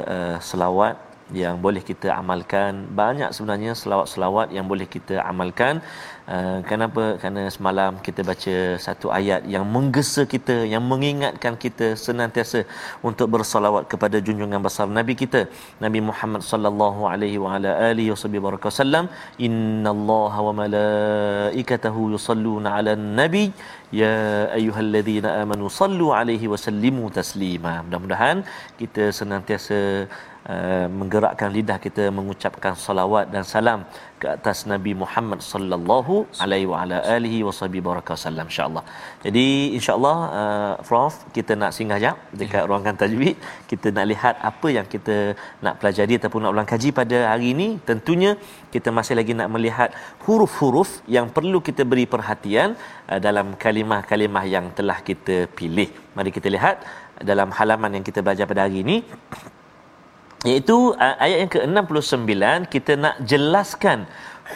[0.06, 0.96] uh, selawat
[1.41, 2.73] yang boleh kita amalkan.
[3.01, 5.81] Banyak sebenarnya selawat-selawat yang boleh kita amalkan.
[6.33, 7.03] Uh, kenapa?
[7.21, 12.59] Kerana semalam kita baca satu ayat yang menggesa kita yang mengingatkan kita senantiasa
[13.09, 15.41] untuk bersalawat kepada junjungan besar nabi kita
[15.85, 19.05] Nabi Muhammad sallallahu alaihi wa ala alihi wasallam
[19.47, 23.45] innallaha wa malaikatahu yusalluna ala nabi.
[24.01, 24.15] Ya
[24.57, 27.73] ayyuhalladzina amanu sallu alaihi wa sallimu taslima.
[27.85, 28.37] Mudah-mudahan
[28.79, 29.79] kita senantiasa
[30.53, 33.79] uh, menggerakkan lidah kita mengucapkan salawat dan salam
[34.21, 38.83] ke atas Nabi Muhammad sallallahu alaihi wa ala alihi wasallam insyaallah.
[39.25, 39.45] Jadi
[39.77, 43.35] insyaallah uh, Prof kita nak singgah jap dekat ruangan tajwid
[43.71, 45.17] kita nak lihat apa yang kita
[45.65, 48.33] nak pelajari ataupun nak ulang kaji pada hari ini tentunya
[48.75, 49.89] kita masih lagi nak melihat
[50.25, 52.69] huruf-huruf yang perlu kita beri perhatian
[53.11, 55.89] uh, dalam kalimah-kalimah yang telah kita pilih.
[56.17, 56.77] Mari kita lihat
[57.29, 58.97] dalam halaman yang kita belajar pada hari ini
[60.44, 62.34] iaitu uh, ayat yang ke-69
[62.70, 64.06] kita nak jelaskan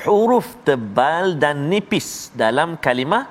[0.07, 3.27] huruf tebal dan nipis dalam kalimah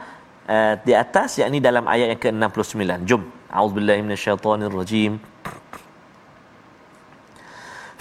[0.50, 5.18] uh, di atas yakni dalam ayat yang ke-69 jom auzubillahi minasyaitonirrajim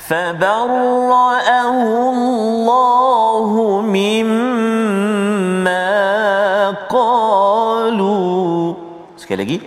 [0.08, 3.50] فبرأه الله
[3.84, 5.84] مما
[6.88, 8.64] قالوا
[9.20, 9.58] sekali lagi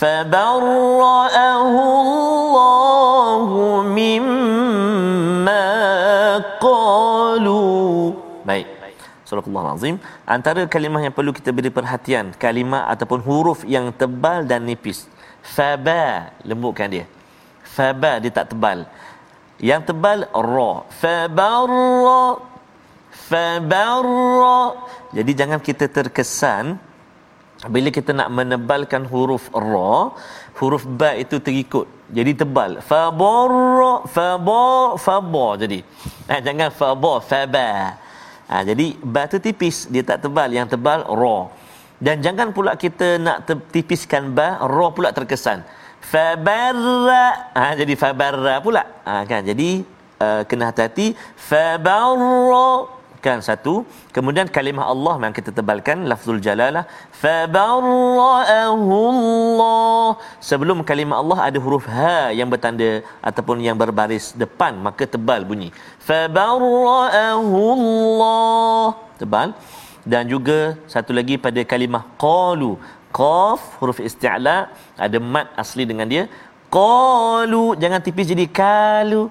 [0.00, 3.05] فبرأه الله
[9.27, 14.63] Surah Al-Azim antara kalimah yang perlu kita beri perhatian kalimah ataupun huruf yang tebal dan
[14.63, 15.03] nipis.
[15.43, 17.05] Faba lembutkan dia.
[17.75, 18.87] Faba dia tak tebal.
[19.59, 20.73] Yang tebal ra.
[21.01, 22.23] Fabarra.
[23.27, 24.59] Fabarra.
[25.11, 26.79] Jadi jangan kita terkesan
[27.67, 30.15] bila kita nak menebalkan huruf ra
[30.55, 31.87] huruf ba itu terikut.
[32.07, 32.79] Jadi tebal.
[32.79, 35.19] Fa barra fa ba fa
[35.59, 35.83] jadi.
[36.31, 37.67] Eh, jangan fa ba fa ba
[38.51, 41.39] ha, jadi ba tu tipis dia tak tebal yang tebal ra
[41.97, 45.65] dan jangan pula kita nak tipiskan ba ra pula terkesan.
[45.97, 47.25] Fa barra
[47.57, 48.83] ha, jadi fa barra pula.
[49.07, 49.41] Ha, kan?
[49.41, 49.81] Jadi
[50.21, 51.07] uh, kena hati-hati.
[51.47, 52.69] Fa barra
[53.25, 53.41] kan?
[53.47, 53.73] Satu.
[54.15, 56.85] Kemudian kalimah Allah yang kita tebalkan lafzul jalalah.
[57.21, 60.07] Fabarra'ahu Allah
[60.49, 62.89] sebelum kalimah Allah ada huruf ha yang bertanda
[63.29, 65.69] ataupun yang berbaris depan maka tebal bunyi
[66.07, 68.85] fabarra'ahu Allah
[69.21, 69.49] tebal.
[70.11, 70.59] Dan juga
[70.93, 72.71] satu lagi pada kalimah qalu.
[73.17, 74.57] Qaf huruf isti'la
[75.05, 76.23] ada mat asli dengan dia.
[76.77, 79.21] Qalu jangan tipis jadi kalu.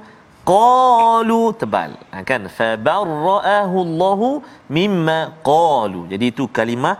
[0.46, 1.90] Qalu tebal.
[2.12, 2.42] Ha, kan?
[2.58, 4.28] Fabarra'ahu Allahu
[4.76, 5.18] mimma
[5.50, 6.02] qalu.
[6.12, 6.96] Jadi itu kalimah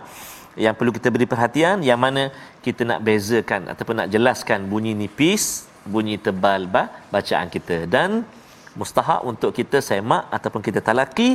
[0.65, 2.23] yang perlu kita beri perhatian yang mana
[2.65, 7.77] kita nak bezakan ataupun nak jelaskan bunyi nipis bunyi tebal bah, bacaan kita.
[7.95, 8.25] Dan
[8.79, 11.29] mustahak untuk kita semak ataupun kita talaki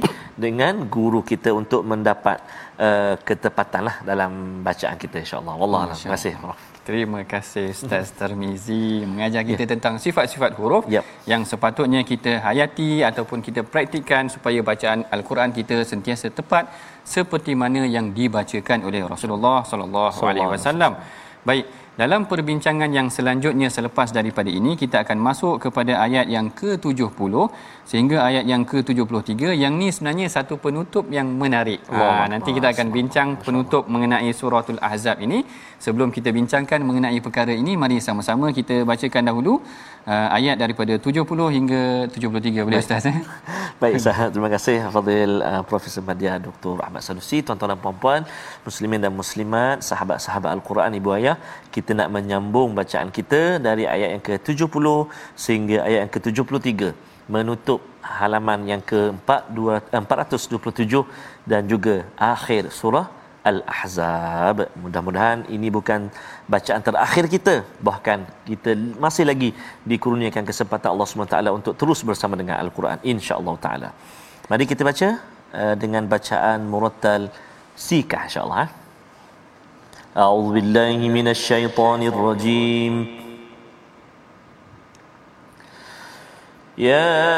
[0.44, 2.38] dengan guru kita untuk mendapat
[2.86, 9.42] uh, ketepatanlah dalam bacaan kita insyaallah wallah terima kasih prof Terima kasih Ustaz Tarmizi mengajar
[9.46, 9.72] kita yeah.
[9.72, 11.06] tentang sifat-sifat huruf yep.
[11.30, 16.66] yang sepatutnya kita hayati ataupun kita praktikkan supaya bacaan al-Quran kita sentiasa tepat
[17.06, 20.98] seperti mana yang dibacakan oleh Rasulullah sallallahu alaihi wasallam.
[21.46, 21.66] Baik,
[22.00, 27.34] dalam perbincangan yang selanjutnya selepas daripada ini kita akan masuk kepada ayat yang ke-70
[27.84, 31.84] sehingga ayat yang ke-73 yang ni sebenarnya satu penutup yang menarik.
[31.92, 35.44] Ha, nanti kita akan bincang penutup mengenai suratul Ahzab ini.
[35.84, 39.54] Sebelum kita bincangkan mengenai perkara ini mari sama-sama kita bacakan dahulu
[40.06, 41.26] uh, ayat daripada 70
[41.56, 43.16] hingga 73 boleh ustaz eh?
[43.82, 46.78] Baik Ustaz, terima kasih Fadil uh, Profesor Madya Dr.
[46.86, 48.22] Ahmad Sanusi, tuan-tuan dan puan-puan,
[48.62, 51.34] muslimin dan muslimat, sahabat-sahabat Al-Quran ibu ayah,
[51.76, 54.86] kita nak menyambung bacaan kita dari ayat yang ke-70
[55.44, 56.70] sehingga ayat yang ke-73
[57.34, 57.80] menutup
[58.18, 60.94] halaman yang ke-427
[61.50, 61.94] dan juga
[62.32, 63.06] akhir surah
[63.50, 64.56] Al-Ahzab.
[64.82, 66.00] Mudah-mudahan ini bukan
[66.54, 67.54] bacaan terakhir kita.
[67.88, 68.18] Bahkan
[68.50, 68.70] kita
[69.04, 69.50] masih lagi
[69.92, 72.98] dikurniakan kesempatan Allah SWT untuk terus bersama dengan Al-Quran.
[73.12, 73.90] InsyaAllah ta'ala.
[74.50, 75.08] Mari kita baca
[75.60, 77.22] uh, dengan bacaan murattal
[77.86, 78.66] sikah insyaAllah.
[80.16, 83.22] أعوذ بالله من الشيطان الرجيم.
[86.78, 87.32] يا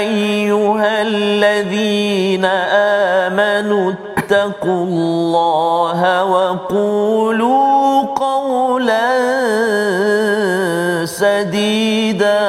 [0.00, 2.44] أيها الذين
[3.24, 9.08] آمنوا اتقوا الله وقولوا قولا
[11.04, 12.48] سديدا.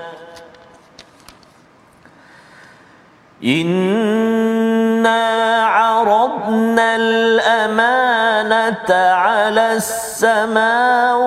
[3.43, 5.25] إنا
[5.65, 11.25] عرضنا الأمانة على السماوات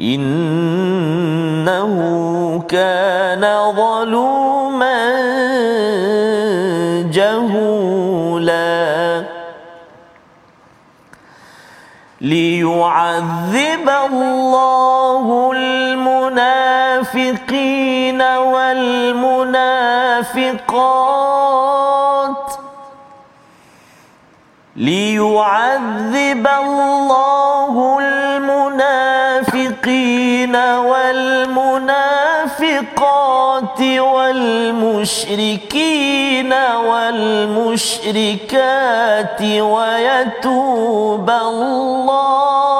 [0.00, 1.92] إنه
[2.68, 5.10] كان ظلوما
[7.10, 8.72] جهولا.
[12.20, 16.71] ليعذب الله المنافقين.
[21.02, 22.52] والمنافقات
[24.76, 29.76] ليعذب الله المنافقين
[30.56, 31.92] والمنافقات
[33.98, 35.32] والمشركين
[37.72, 38.22] والمشركات
[39.42, 42.71] ويتوب الله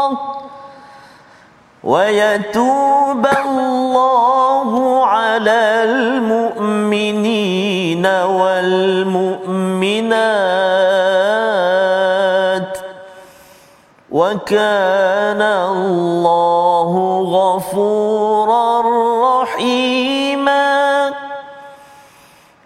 [1.84, 7.26] ويتوب الله على المؤمنين
[11.52, 12.78] والمؤمنات
[14.10, 16.92] وكان الله
[17.32, 18.82] غفورا
[19.42, 21.10] رحيما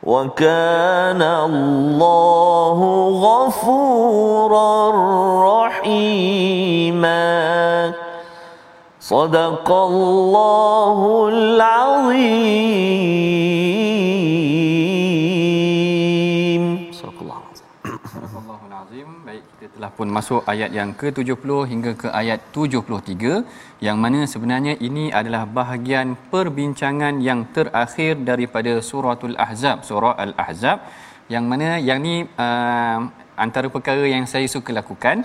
[0.02, 2.78] وكان الله
[3.24, 4.90] غفورا
[5.66, 7.55] رحيما
[9.05, 10.99] صدق الله
[11.33, 12.61] العظيم
[17.01, 17.41] صدق الله
[18.41, 19.09] Allahul Azim.
[19.27, 23.33] Baik, kita telah pun masuk ayat yang ke-70 hingga ke ayat 73
[23.87, 30.77] yang mana sebenarnya ini adalah bahagian perbincangan yang terakhir daripada suratul Ahzab, surah Al-Ahzab
[31.34, 32.98] yang mana yang ni uh,
[33.44, 35.16] antara perkara yang saya suka lakukan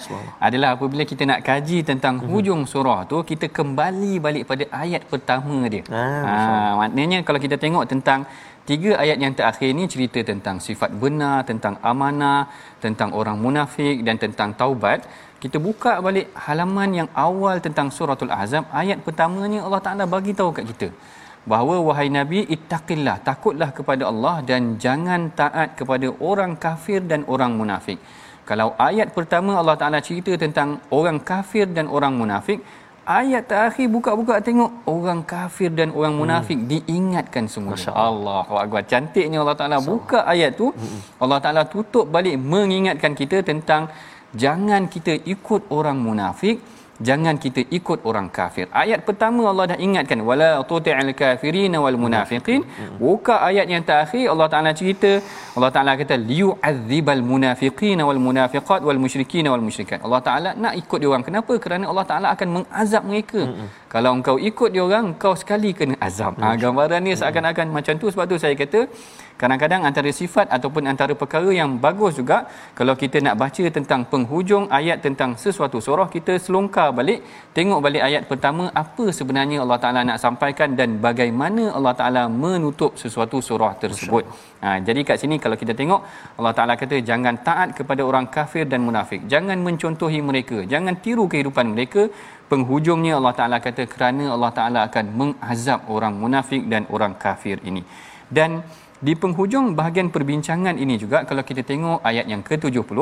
[0.47, 2.31] adalah apabila kita nak kaji tentang mm-hmm.
[2.31, 5.83] hujung surah tu kita kembali balik pada ayat pertama dia.
[5.87, 6.35] Ah, ha,
[6.81, 8.27] maknanya kalau kita tengok tentang
[8.69, 12.41] tiga ayat yang terakhir ini cerita tentang sifat benar, tentang amanah,
[12.83, 15.01] tentang orang munafik dan tentang taubat.
[15.41, 20.53] Kita buka balik halaman yang awal tentang suratul Ahzab, ayat pertamanya Allah Taala bagi tahu
[20.57, 20.89] kat kita
[21.49, 27.53] bahawa wahai nabi ittaqillah takutlah kepada Allah dan jangan taat kepada orang kafir dan orang
[27.59, 27.97] munafik.
[28.49, 32.59] Kalau ayat pertama Allah Taala cerita tentang orang kafir dan orang munafik
[33.19, 36.69] ayat terakhir buka-buka tengok orang kafir dan orang munafik hmm.
[36.71, 37.73] diingatkan semua.
[38.09, 38.45] Allah.
[38.63, 38.81] Akbar.
[38.91, 41.21] Cantiknya Allah Taala buka ayat tu hmm.
[41.23, 43.89] Allah Taala tutup balik mengingatkan kita tentang
[44.43, 46.61] jangan kita ikut orang munafik
[47.07, 48.65] jangan kita ikut orang kafir.
[48.83, 52.61] Ayat pertama Allah dah ingatkan wala tuti'il kafirin wal munafiqin.
[53.03, 55.11] Buka ayat yang terakhir Allah Taala cerita
[55.57, 59.99] Allah Taala kata liyu'adzibal munafiqin wal munafiqat wal musyrikin wal musyrikat.
[60.05, 61.25] Allah Taala nak ikut dia orang.
[61.29, 61.53] Kenapa?
[61.65, 63.41] Kerana Allah Taala akan mengazab mereka.
[63.93, 66.39] Kalau engkau ikut dia orang, engkau sekali kena azab.
[66.43, 68.87] Ha, gambaran ni seakan-akan macam tu sebab tu saya kata
[69.41, 72.37] kadang-kadang antara sifat ataupun antara perkara yang bagus juga
[72.79, 77.19] kalau kita nak baca tentang penghujung ayat tentang sesuatu surah kita selongkar balik
[77.57, 82.91] tengok balik ayat pertama apa sebenarnya Allah Taala nak sampaikan dan bagaimana Allah Taala menutup
[83.03, 84.23] sesuatu surah tersebut.
[84.63, 86.01] Ha, jadi kat sini kalau kita tengok
[86.39, 89.21] Allah Taala kata jangan taat kepada orang kafir dan munafik.
[89.33, 92.03] Jangan mencontohi mereka, jangan tiru kehidupan mereka.
[92.51, 97.83] Penghujungnya Allah Taala kata kerana Allah Taala akan mengazab orang munafik dan orang kafir ini.
[98.37, 98.51] Dan
[99.07, 102.99] di penghujung bahagian perbincangan ini juga kalau kita tengok ayat yang ke-70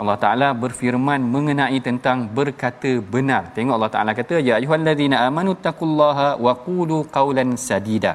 [0.00, 3.42] Allah Taala berfirman mengenai tentang berkata benar.
[3.56, 8.14] Tengok Allah Taala kata ya ayyuhallazina amanu taqullaha wa qulu qawlan sadida.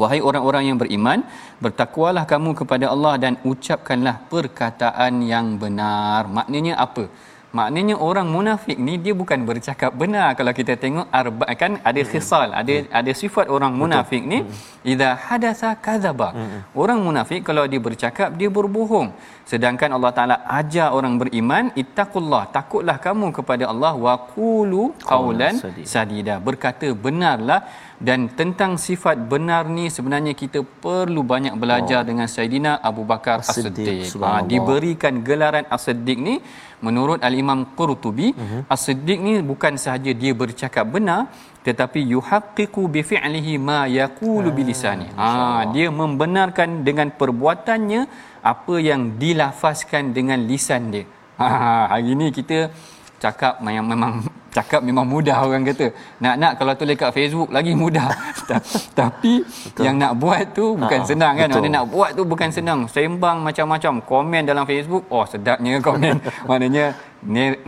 [0.00, 1.20] Wahai orang-orang yang beriman,
[1.64, 6.22] bertakwalah kamu kepada Allah dan ucapkanlah perkataan yang benar.
[6.38, 7.04] Maknanya apa?
[7.58, 12.48] Maknanya orang munafik ni dia bukan bercakap benar kalau kita tengok arba kan ada khisal,
[12.60, 12.90] ada hmm.
[12.98, 14.90] ada sifat orang munafik ni hmm.
[14.92, 16.28] idza hadatsa kadzaba.
[16.82, 19.08] Orang munafik kalau dia bercakap dia berbohong.
[19.50, 25.54] Sedangkan Allah Taala ajar orang beriman ittaqullah, takutlah kamu kepada Allah wa qulu qaulan
[25.94, 26.34] sadida.
[26.48, 27.60] Berkata benarlah
[28.08, 32.06] dan tentang sifat benar ni sebenarnya kita perlu banyak belajar oh.
[32.10, 34.18] dengan Saidina Abu Bakar As-Siddiq.
[34.26, 36.34] Ha, diberikan gelaran As-Siddiq ni
[36.86, 38.62] menurut al-Imam Qurtubi uh-huh.
[38.74, 41.20] as-siddiq ni bukan sahaja dia bercakap benar
[41.66, 45.30] tetapi yuhaqqiqu bi fi'lihi ma yaqulu bi lisani ha
[45.74, 48.02] dia membenarkan dengan perbuatannya
[48.52, 51.04] apa yang dilafazkan dengan lisan dia.
[51.36, 52.72] Ha hari ni kita
[53.20, 54.24] cakap yang memang
[54.56, 55.92] cakap memang mudah orang kata.
[56.24, 58.08] Nak-nak kalau tulis kat Facebook lagi mudah.
[59.00, 59.84] Tapi betul.
[59.84, 61.48] yang nak buat tu bukan ha, senang kan?
[61.52, 62.80] mana nak buat tu bukan senang.
[62.88, 64.00] Sembang macam-macam.
[64.00, 66.24] Komen dalam Facebook oh sedapnya komen.
[66.48, 66.96] Maknanya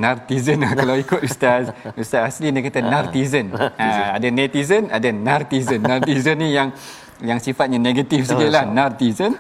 [0.01, 3.53] netizen kalau ikut ustaz ustaz asli dia kata netizen.
[3.53, 5.85] Ha, ada netizen ada netizen.
[5.85, 6.73] Netizen ni yang
[7.21, 9.35] yang sifatnya negatif sikitlah netizen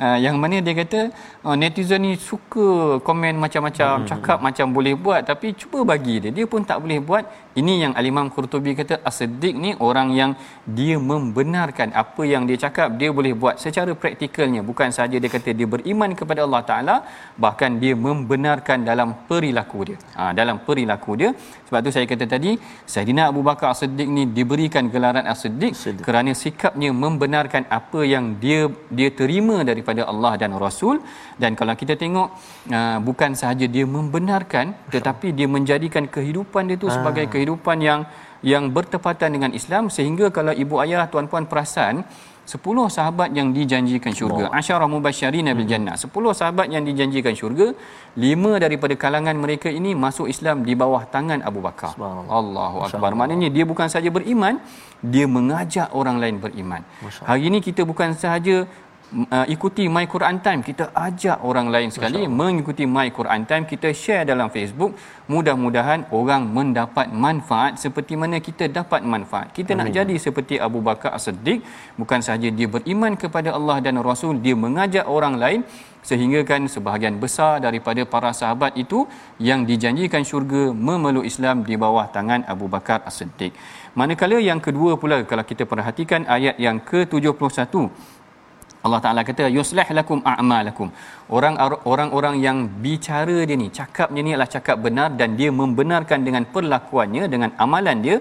[0.00, 1.00] uh, yang mana dia kata
[1.46, 4.08] uh, netizen ni suka komen macam-macam hmm.
[4.10, 6.30] cakap macam boleh buat tapi cuba bagi dia.
[6.38, 7.24] Dia pun tak boleh buat.
[7.60, 10.30] Ini yang al-Imam Qurtubi kata as-siddiq ni orang yang
[10.78, 14.60] dia membenarkan apa yang dia cakap dia boleh buat secara praktikalnya.
[14.70, 16.96] Bukan saja dia kata dia beriman kepada Allah Taala
[17.44, 19.98] bahkan dia membenarkan dalam perilaku dia.
[20.18, 21.30] Ha, dalam perilaku dia.
[21.66, 22.50] Sebab tu saya kata tadi
[22.92, 25.72] Saidina Abu Bakar As-Siddiq ni diberikan gelaran As-Siddiq.
[26.06, 28.60] kerana sikapnya membenarkan apa yang dia
[28.98, 30.98] dia terima daripada Allah dan Rasul.
[31.38, 32.28] Dan kalau kita tengok
[32.74, 38.00] uh, bukan sahaja dia membenarkan tetapi dia menjadikan kehidupan dia tu sebagai kehidupan kehidupan yang
[38.44, 39.88] yang bertepatan dengan Islam.
[39.96, 42.04] Sehingga kalau ibu ayah tuan-puan perasan
[42.44, 42.60] 10
[42.96, 44.52] sahabat yang dijanjikan syurga.
[44.52, 45.96] Asyarah mubasysyirin bil jannah.
[45.96, 47.72] 10 sahabat yang dijanjikan syurga
[48.20, 51.96] 5 daripada kalangan mereka ini masuk Islam di bawah tangan Abu Bakar.
[52.40, 53.16] Allahu akbar.
[53.20, 54.60] Maknanya dia bukan saja beriman
[55.00, 56.84] dia mengajak orang lain beriman.
[57.28, 58.68] Hari ini kita bukan sahaja
[59.36, 60.60] uh, ikuti My Quran Time.
[60.68, 63.64] Kita ajak orang lain sekali mengikuti My Quran Time.
[63.72, 64.92] Kita share dalam Facebook.
[65.30, 69.54] Mudah-mudahan orang mendapat manfaat seperti mana kita dapat manfaat.
[69.58, 69.88] Kita Amin.
[69.88, 71.64] nak jadi seperti Abu Bakar As-Siddiq.
[72.00, 75.62] Bukan sahaja dia beriman kepada Allah dan Rasul dia mengajak orang lain
[76.08, 79.08] sehingga kan sebahagian besar daripada para sahabat itu
[79.48, 83.56] yang dijanjikan syurga memeluk Islam di bawah tangan Abu Bakar As-Siddiq.
[83.96, 87.72] Manakala yang kedua pula kalau kita perhatikan ayat yang ke-71
[88.84, 90.88] Allah Taala kata yuslih lakum a'malakum.
[91.36, 91.54] Orang
[91.92, 97.24] orang-orang yang bicara dia ni, cakapnya ni adalah cakap benar dan dia membenarkan dengan perlakuannya
[97.34, 98.16] dengan amalan dia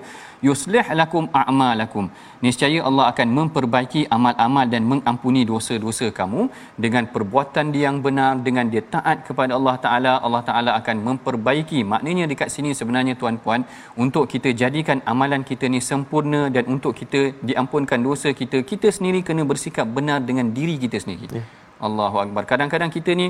[0.48, 2.06] yuslih lakum a'malakum.
[2.46, 6.42] Niscaya Allah akan memperbaiki amal-amal dan mengampuni dosa-dosa kamu
[6.86, 10.14] dengan perbuatan dia yang benar dengan dia taat kepada Allah Taala.
[10.26, 11.82] Allah Taala akan memperbaiki.
[11.94, 13.64] Maknanya dekat sini sebenarnya tuan-puan
[14.04, 19.22] untuk kita jadikan amalan kita ni sempurna dan untuk kita diampunkan dosa kita, kita sendiri
[19.28, 21.28] kena bersikap benar dengan diri kita sendiri.
[21.40, 21.48] Yeah.
[21.88, 22.44] Allahu akbar.
[22.52, 23.28] Kadang-kadang kita ni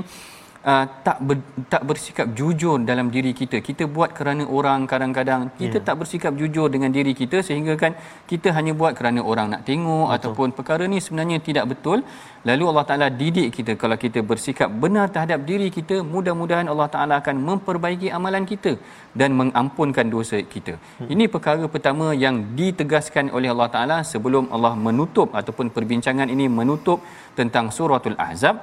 [0.72, 1.36] uh, tak ber,
[1.72, 3.56] tak bersikap jujur dalam diri kita.
[3.68, 5.86] Kita buat kerana orang kadang-kadang kita yeah.
[5.88, 7.92] tak bersikap jujur dengan diri kita sehingga kan
[8.30, 10.16] kita hanya buat kerana orang nak tengok betul.
[10.16, 12.00] ataupun perkara ni sebenarnya tidak betul.
[12.48, 17.14] Lalu Allah Taala didik kita kalau kita bersikap benar terhadap diri kita, mudah-mudahan Allah Taala
[17.22, 18.72] akan memperbaiki amalan kita
[19.20, 20.74] dan mengampunkan dosa kita.
[21.00, 21.08] Hmm.
[21.12, 27.00] Ini perkara pertama yang ditegaskan oleh Allah Taala sebelum Allah menutup ataupun perbincangan ini menutup
[27.38, 28.56] tentang suratul Ahzab.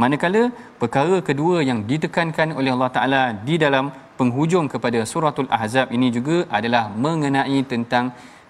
[0.00, 0.42] Manakala
[0.80, 3.86] perkara kedua yang ditekankan oleh Allah Taala di dalam
[4.18, 8.06] penghujung kepada suratul Ahzab ini juga adalah mengenai tentang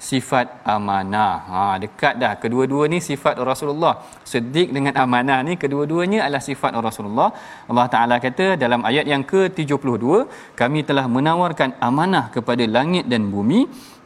[0.08, 1.34] sifat amanah.
[1.50, 3.94] Ha dekat dah kedua-dua ni sifat Rasulullah.
[4.32, 7.28] Sedik dengan amanah ni kedua-duanya adalah sifat Rasulullah.
[7.70, 10.06] Allah Taala kata dalam ayat yang ke-72,
[10.60, 13.60] kami telah menawarkan amanah kepada langit dan bumi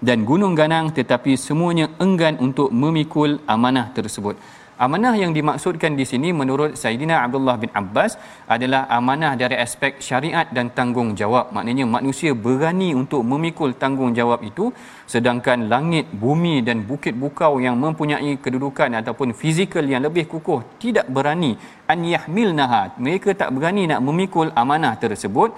[0.08, 4.36] dan gunung ganang tetapi semuanya enggan untuk memikul amanah tersebut.
[4.82, 8.18] Amanah yang dimaksudkan di sini menurut Saidina Abdullah bin Abbas
[8.50, 11.54] adalah amanah dari aspek syariat dan tanggungjawab.
[11.54, 14.74] Maknanya manusia berani untuk memikul tanggungjawab itu
[15.06, 21.06] sedangkan langit, bumi dan bukit bukau yang mempunyai kedudukan ataupun fizikal yang lebih kukuh tidak
[21.06, 21.54] berani
[21.86, 22.98] an yahmilnaha.
[22.98, 25.54] Mereka tak berani nak memikul amanah tersebut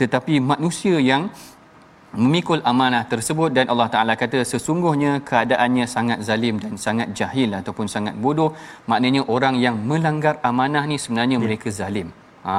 [0.00, 1.28] tetapi manusia yang
[2.12, 7.88] memikul amanah tersebut dan Allah Taala kata sesungguhnya keadaannya sangat zalim dan sangat jahil ataupun
[7.88, 8.50] sangat bodoh.
[8.90, 11.44] Maknanya orang yang melanggar amanah ni sebenarnya ya.
[11.44, 12.10] mereka zalim.
[12.42, 12.54] Ha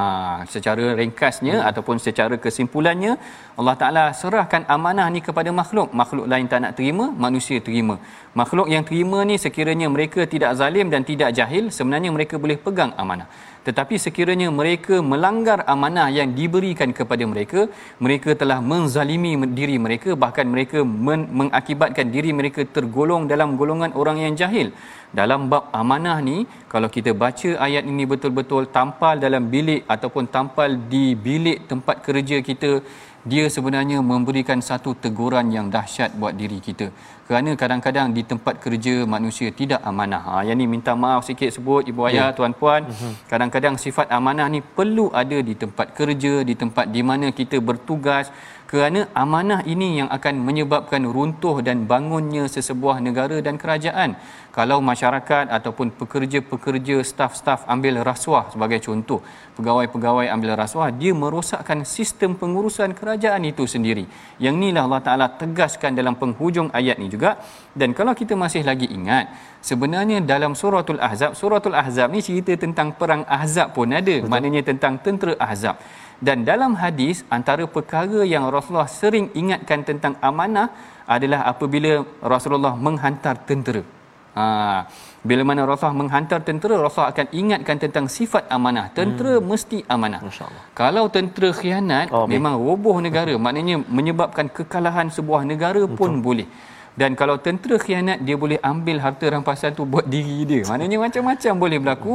[0.48, 1.68] secara ringkasnya hmm.
[1.68, 3.20] ataupun secara kesimpulannya
[3.60, 5.92] Allah Taala serahkan amanah ni kepada makhluk.
[6.00, 7.96] Makhluk lain tak nak terima manusia terima.
[8.40, 12.94] Makhluk yang terima ni sekiranya mereka tidak zalim dan tidak jahil sebenarnya mereka boleh pegang
[12.96, 13.28] amanah
[13.66, 17.60] tetapi sekiranya mereka melanggar amanah yang diberikan kepada mereka
[18.06, 24.20] mereka telah menzalimi diri mereka bahkan mereka men- mengakibatkan diri mereka tergolong dalam golongan orang
[24.24, 24.68] yang jahil.
[25.18, 26.36] Dalam bab amanah ni
[26.72, 32.38] kalau kita baca ayat ini betul-betul tampal dalam bilik ataupun tampal di bilik tempat kerja
[32.48, 32.70] kita
[33.32, 36.86] dia sebenarnya memberikan satu teguran yang dahsyat buat diri kita
[37.28, 41.88] kerana kadang-kadang di tempat kerja manusia tidak amanah ha yang ni minta maaf sikit sebut
[41.90, 42.36] ibu ayah yeah.
[42.36, 43.12] tuan-puan uh-huh.
[43.30, 48.28] kadang-kadang sifat amanah ni perlu ada di tempat kerja di tempat di mana kita bertugas
[48.70, 54.10] kerana amanah ini yang akan menyebabkan runtuh dan bangunnya sesebuah negara dan kerajaan
[54.56, 59.18] kalau masyarakat ataupun pekerja-pekerja staf-staf ambil rasuah sebagai contoh
[59.56, 64.04] pegawai-pegawai ambil rasuah dia merosakkan sistem pengurusan kerajaan itu sendiri.
[64.44, 67.30] Yang inilah Allah Taala tegaskan dalam penghujung ayat ni juga.
[67.80, 69.26] Dan kalau kita masih lagi ingat
[69.70, 74.16] sebenarnya dalam suratul ahzab suratul ahzab ni cerita tentang perang ahzab pun ada.
[74.22, 74.30] Betul.
[74.30, 75.82] maknanya tentang tentera ahzab.
[76.26, 80.70] Dan dalam hadis antara perkara yang Rasulullah sering ingatkan tentang amanah
[81.16, 81.92] adalah apabila
[82.34, 83.82] Rasulullah menghantar tentera
[84.34, 84.44] Ha,
[85.22, 88.90] bila mana Rasulullah menghantar tentera, Rasulullah akan ingatkan tentang sifat amanah.
[88.90, 89.46] Tentera hmm.
[89.46, 90.20] mesti amanah.
[90.74, 93.34] Kalau tentera khianat, oh, memang roboh negara.
[93.38, 96.26] Maknanya menyebabkan kekalahan sebuah negara pun Betul.
[96.26, 96.48] boleh.
[96.98, 100.62] Dan kalau tentera khianat, dia boleh ambil harta rampasan tu buat diri dia.
[100.66, 102.14] Maknanya macam-macam boleh berlaku.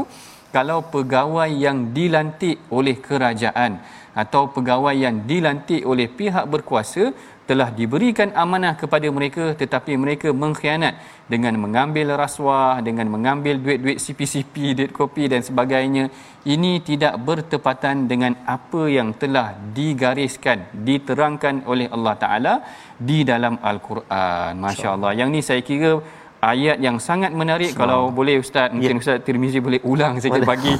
[0.50, 3.78] Kalau pegawai yang dilantik oleh kerajaan
[4.18, 7.14] atau pegawai yang dilantik oleh pihak berkuasa
[7.50, 10.94] telah diberikan amanah kepada mereka tetapi mereka mengkhianat
[11.34, 16.04] dengan mengambil rasuah dengan mengambil duit-duit CPCP duit kopi dan sebagainya.
[16.54, 19.48] Ini tidak bertepatan dengan apa yang telah
[19.78, 22.54] digariskan diterangkan oleh Allah Taala
[23.10, 24.54] di dalam al-Quran.
[24.66, 25.12] masya-Allah.
[25.20, 25.92] Yang ni saya kira
[26.54, 27.72] ayat yang sangat menarik.
[27.82, 29.02] Kalau boleh ustaz mungkin ya.
[29.04, 30.74] ustaz Tirmizi boleh ulang saja bagi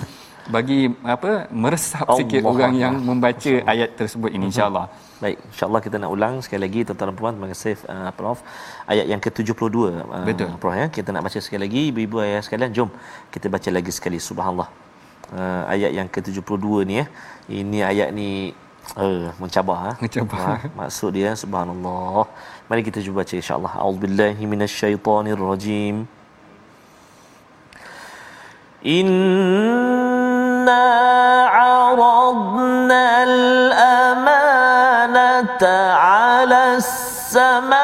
[0.56, 0.80] bagi
[1.16, 1.32] apa
[1.64, 2.84] meresap Allah sikit Allah orang Allah.
[2.86, 4.88] yang membaca ayat tersebut ini insyaallah
[5.20, 8.40] Baik, insyaAllah kita nak ulang sekali lagi tuan-tuan dan puan terima kasih uh, Prof.
[8.88, 10.48] Ayat yang ke-72 uh, Betul.
[10.64, 10.88] Prof ya.
[10.88, 12.72] Kita nak baca sekali lagi ibu-ibu ayah sekalian.
[12.72, 12.90] Jom
[13.28, 14.72] kita baca lagi sekali subhanallah.
[15.36, 17.06] Uh, ayat yang ke-72 ni ya.
[17.52, 18.56] Ini ayat ni
[18.96, 19.92] uh, mencabar ha.
[20.00, 20.40] Mencabar.
[20.40, 22.24] Ha, maksud dia subhanallah.
[22.72, 23.74] Mari kita cuba baca insya-Allah.
[23.76, 26.08] A'udzubillahi minasyaitonirrajim.
[28.88, 30.84] Inna
[31.52, 33.04] 'aradna
[35.64, 37.80] على السماوات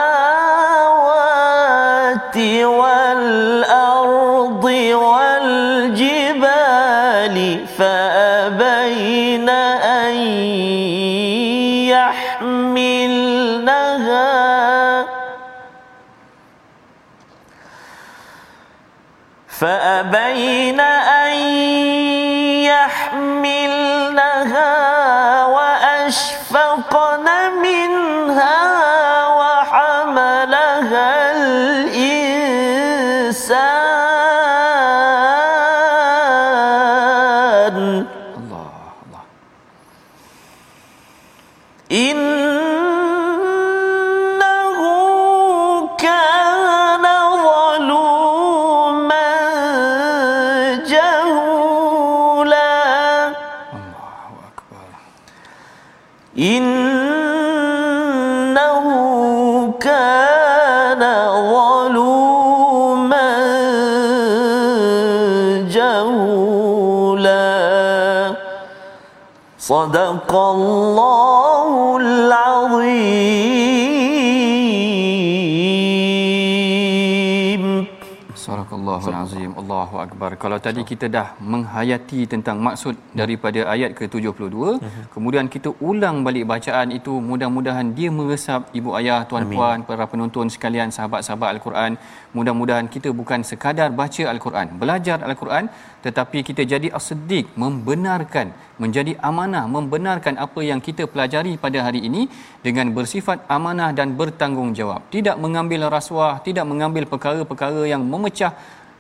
[2.63, 4.63] والأرض
[4.93, 6.55] والجبال
[7.78, 10.13] فأبين أن
[11.91, 13.55] يحملنها.
[19.59, 21.05] فأبين أن
[69.64, 73.61] صدق الله العظيم
[78.47, 80.30] صدق الله العظيم Allahu akbar.
[80.43, 85.05] Kalau tadi kita dah menghayati tentang maksud daripada ayat ke-72, uh-huh.
[85.14, 90.88] kemudian kita ulang balik bacaan itu, mudah-mudahan dia meresap ibu ayah, tuan-puan, para penonton sekalian,
[90.97, 91.93] sahabat-sahabat Al-Quran.
[92.36, 95.64] Mudah-mudahan kita bukan sekadar baca Al-Quran, belajar Al-Quran,
[96.06, 98.47] tetapi kita jadi as-siddiq, membenarkan,
[98.84, 102.24] menjadi amanah, membenarkan apa yang kita pelajari pada hari ini
[102.66, 105.01] dengan bersifat amanah dan bertanggungjawab.
[105.16, 108.53] Tidak mengambil rasuah, tidak mengambil perkara-perkara yang memecah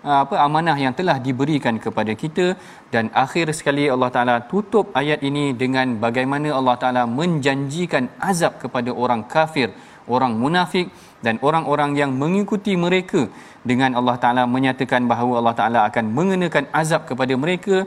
[0.09, 2.45] Ah, apa amanah yang telah diberikan kepada kita
[2.93, 8.93] dan akhir sekali Allah Taala tutup ayat ini dengan bagaimana Allah Taala menjanjikan azab kepada
[9.03, 9.73] orang kafir,
[10.15, 10.93] orang munafik
[11.25, 13.21] dan orang-orang yang mengikuti mereka
[13.69, 17.77] dengan Allah Taala menyatakan bahawa Allah Taala akan mengenakan azab kepada mereka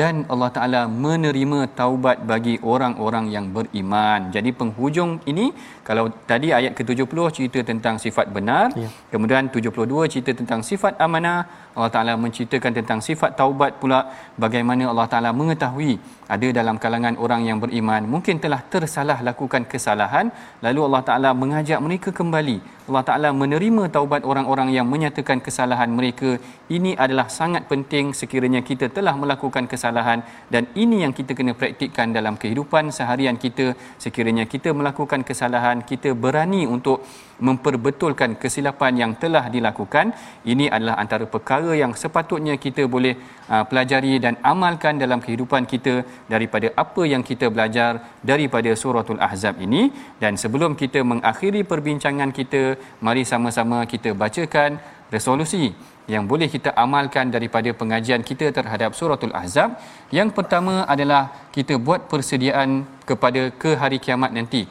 [0.00, 4.30] dan Allah Taala menerima taubat bagi orang-orang yang beriman.
[4.34, 5.46] Jadi penghujung ini
[5.90, 8.86] kalau tadi ayat ke-70 cerita tentang sifat benar, ya.
[9.12, 11.38] kemudian 72 cerita tentang sifat amanah,
[11.74, 14.00] Allah Taala menceritakan tentang sifat taubat pula
[14.42, 15.92] bagaimana Allah Taala mengetahui
[16.34, 20.26] ada dalam kalangan orang yang beriman mungkin telah tersalah lakukan kesalahan
[20.66, 22.58] lalu Allah Taala mengajak mereka kembali.
[22.90, 26.30] Allah Taala menerima taubat orang-orang yang menyatakan kesalahan mereka.
[26.76, 32.10] Ini adalah sangat penting sekiranya kita telah melakukan kesalahan dan ini yang kita kena praktikkan
[32.10, 37.04] dalam kehidupan seharian kita sekiranya kita melakukan kesalahan kita berani untuk
[37.48, 40.12] memperbetulkan kesilapan yang telah dilakukan.
[40.52, 43.14] Ini adalah antara perkara yang sepatutnya kita boleh
[43.48, 49.56] uh, pelajari dan amalkan dalam kehidupan kita daripada apa yang kita belajar daripada suratul ahzab
[49.66, 49.82] ini.
[50.22, 54.76] Dan sebelum kita mengakhiri perbincangan kita mari sama-sama kita bacakan
[55.10, 55.72] resolusi
[56.12, 59.78] yang boleh kita amalkan daripada pengajian kita terhadap suratul ahzab.
[60.18, 61.22] Yang pertama adalah
[61.56, 64.62] kita buat persediaan kepada ke hari kiamat nanti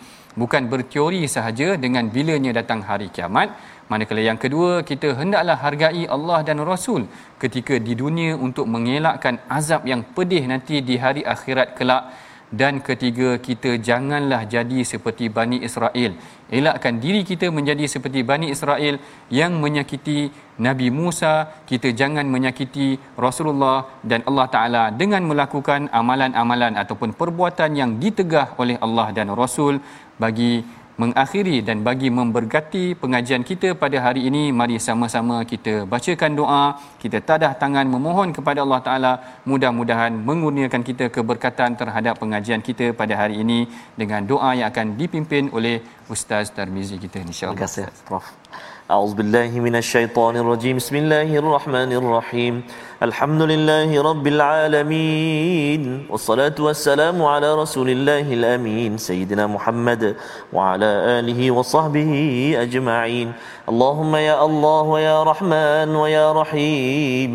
[0.41, 3.49] bukan berteori sahaja dengan bilanya datang hari kiamat.
[3.91, 7.03] Manakala yang kedua kita hendaklah hargai Allah dan Rasul
[7.43, 12.03] ketika di dunia untuk mengelakkan azab yang pedih nanti di hari akhirat kelak.
[12.59, 16.11] Dan ketiga kita janganlah jadi seperti Bani Israel.
[16.57, 18.95] Elakkan diri kita menjadi seperti Bani Israel
[19.39, 20.33] yang menyakiti
[20.67, 21.33] Nabi Musa.
[21.69, 22.87] Kita jangan menyakiti
[23.25, 29.77] Rasulullah dan Allah Taala dengan melakukan amalan-amalan ataupun perbuatan yang ditegah oleh Allah dan Rasul
[30.23, 30.51] bagi
[31.01, 36.63] mengakhiri dan bagi memberkati pengajian kita pada hari ini mari sama-sama kita bacakan doa.
[37.03, 39.13] Kita tadah tangan memohon kepada Allah Taala
[39.51, 43.59] mudah-mudahan mengurniakan kita keberkatan terhadap pengajian kita pada hari ini
[44.01, 45.79] dengan doa yang akan dipimpin oleh
[46.11, 48.27] Ustaz Tarmizi kita insyaallah terima kasih prof
[48.90, 52.54] أعوذ بالله من الشيطان الرجيم بسم الله الرحمن الرحيم
[53.02, 60.16] الحمد لله رب العالمين والصلاة والسلام على رسول الله الأمين سيدنا محمد
[60.52, 62.12] وعلى آله وصحبه
[62.60, 63.32] أجمعين
[63.68, 67.32] اللهم يا الله ويا رحمن ويا رحيم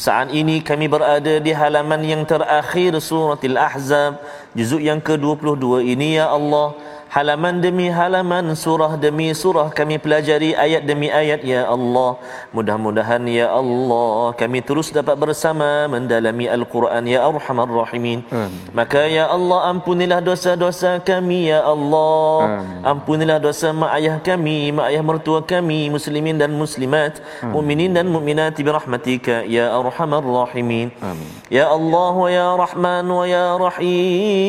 [0.00, 4.16] Saat ini kami berada di halaman yang terakhir surat Al-Ahzab
[4.55, 6.79] Juzuk yang ke-22 ini ya Allah
[7.15, 12.19] halaman demi halaman surah demi surah kami pelajari ayat demi ayat ya Allah.
[12.55, 18.19] Mudah-mudahan ya Allah kami terus dapat bersama mendalami al-Quran ya arhamar rahimin.
[18.75, 22.35] Maka ya Allah ampunilah dosa-dosa kami ya Allah.
[22.45, 22.83] Amin.
[22.91, 27.23] ampunilah dosa mak ayah kami mak ayah mertua kami muslimin dan muslimat
[27.55, 30.91] mukminin dan mukminat bi rahmatika ya arhamar rahimin.
[30.99, 31.29] Amin.
[31.47, 34.44] ya Allah wa ya Rahman wa ya Rahim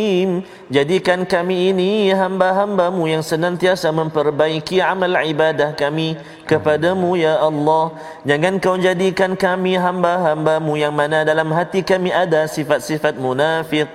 [0.73, 7.93] jadikan kami ini hamba hamba-Mu yang senantiasa memperbaiki amal ibadah kami kepadamu ya Allah.
[8.23, 13.91] Jangan kau jadikan kami hamba-hambamu yang mana dalam hati kami ada sifat-sifat munafik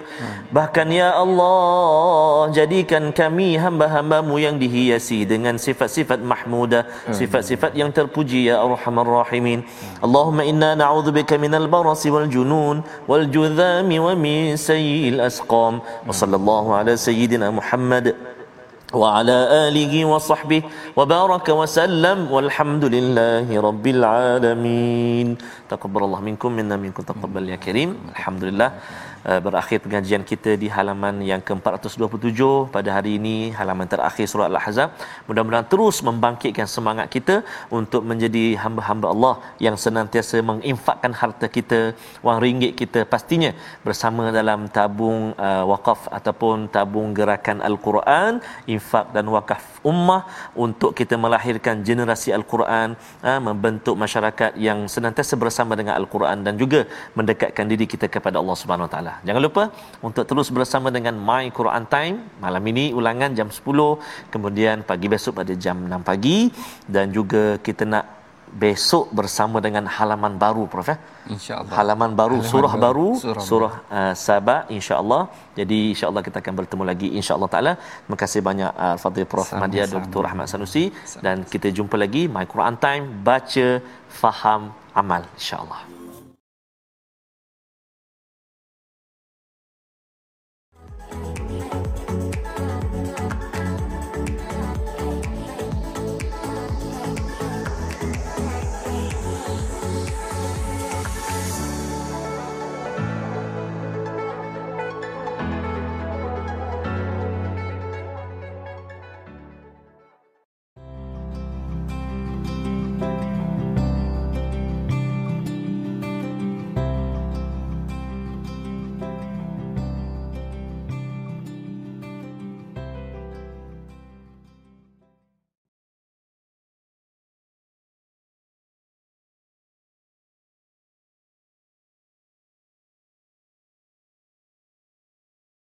[0.52, 8.60] bahkan ya Allah jadikan kami hamba-hambamu yang dihiasi dengan sifat-sifat mahmuda sifat-sifat yang terpuji ya
[8.60, 9.64] arhamar rahimin.
[10.04, 15.80] Allahumma inna na'udzubika minal barasi wal junun wal judhami wa min sayyi'il asqam.
[15.80, 18.12] Wa sallallahu ala sayyidina Muhammad
[18.95, 20.63] وعلى آله وصحبه
[20.97, 25.29] وبارك وسلم والحمد لله رب العالمين
[25.69, 28.71] تقبل الله منكم منا منكم تقبل يا كريم الحمد لله
[29.10, 29.10] Uh,
[29.46, 32.42] berakhir pengajian kita di halaman yang ke-427
[32.76, 34.90] pada hari ini halaman terakhir surah Al-Ahzab.
[35.28, 37.36] Mudah-mudahan terus membangkitkan semangat kita
[37.80, 41.82] untuk menjadi hamba-hamba Allah yang senantiasa menginfakkan harta kita
[42.26, 43.52] wang ringgit kita pastinya
[43.88, 48.42] bersama dalam tabung uh, wakaf ataupun tabung gerakan Al-Quran
[48.76, 50.22] infak dan wakaf ummah
[50.66, 52.94] untuk kita melahirkan generasi Al-Quran
[53.26, 56.86] uh, membentuk masyarakat yang senantiasa bersama dengan Al-Quran dan juga
[57.18, 59.14] mendekatkan diri kita kepada Allah Subhanahu Wa Taala.
[59.28, 59.64] Jangan lupa
[60.08, 62.16] untuk terus bersama dengan My Quran Time
[62.46, 66.40] malam ini ulangan jam 10 kemudian pagi besok pada jam 6 pagi
[66.86, 68.21] dan juga kita nak
[68.64, 70.98] besok bersama dengan halaman baru prof ya?
[71.36, 71.74] Insyaallah.
[71.78, 75.24] Halaman baru halaman surah baru, baru surah, surah uh, sabah insyaallah.
[75.60, 77.74] Jadi insyaallah kita akan bertemu lagi insyaallah taala.
[77.80, 79.48] Terima kasih banyak uh, fadil prof.
[79.48, 80.86] Sama, Madia Dr Ahmad Sanusi.
[80.92, 81.24] Sama.
[81.26, 83.68] dan kita jumpa lagi my Quran time baca
[84.22, 84.62] faham
[85.02, 85.91] amal insyaallah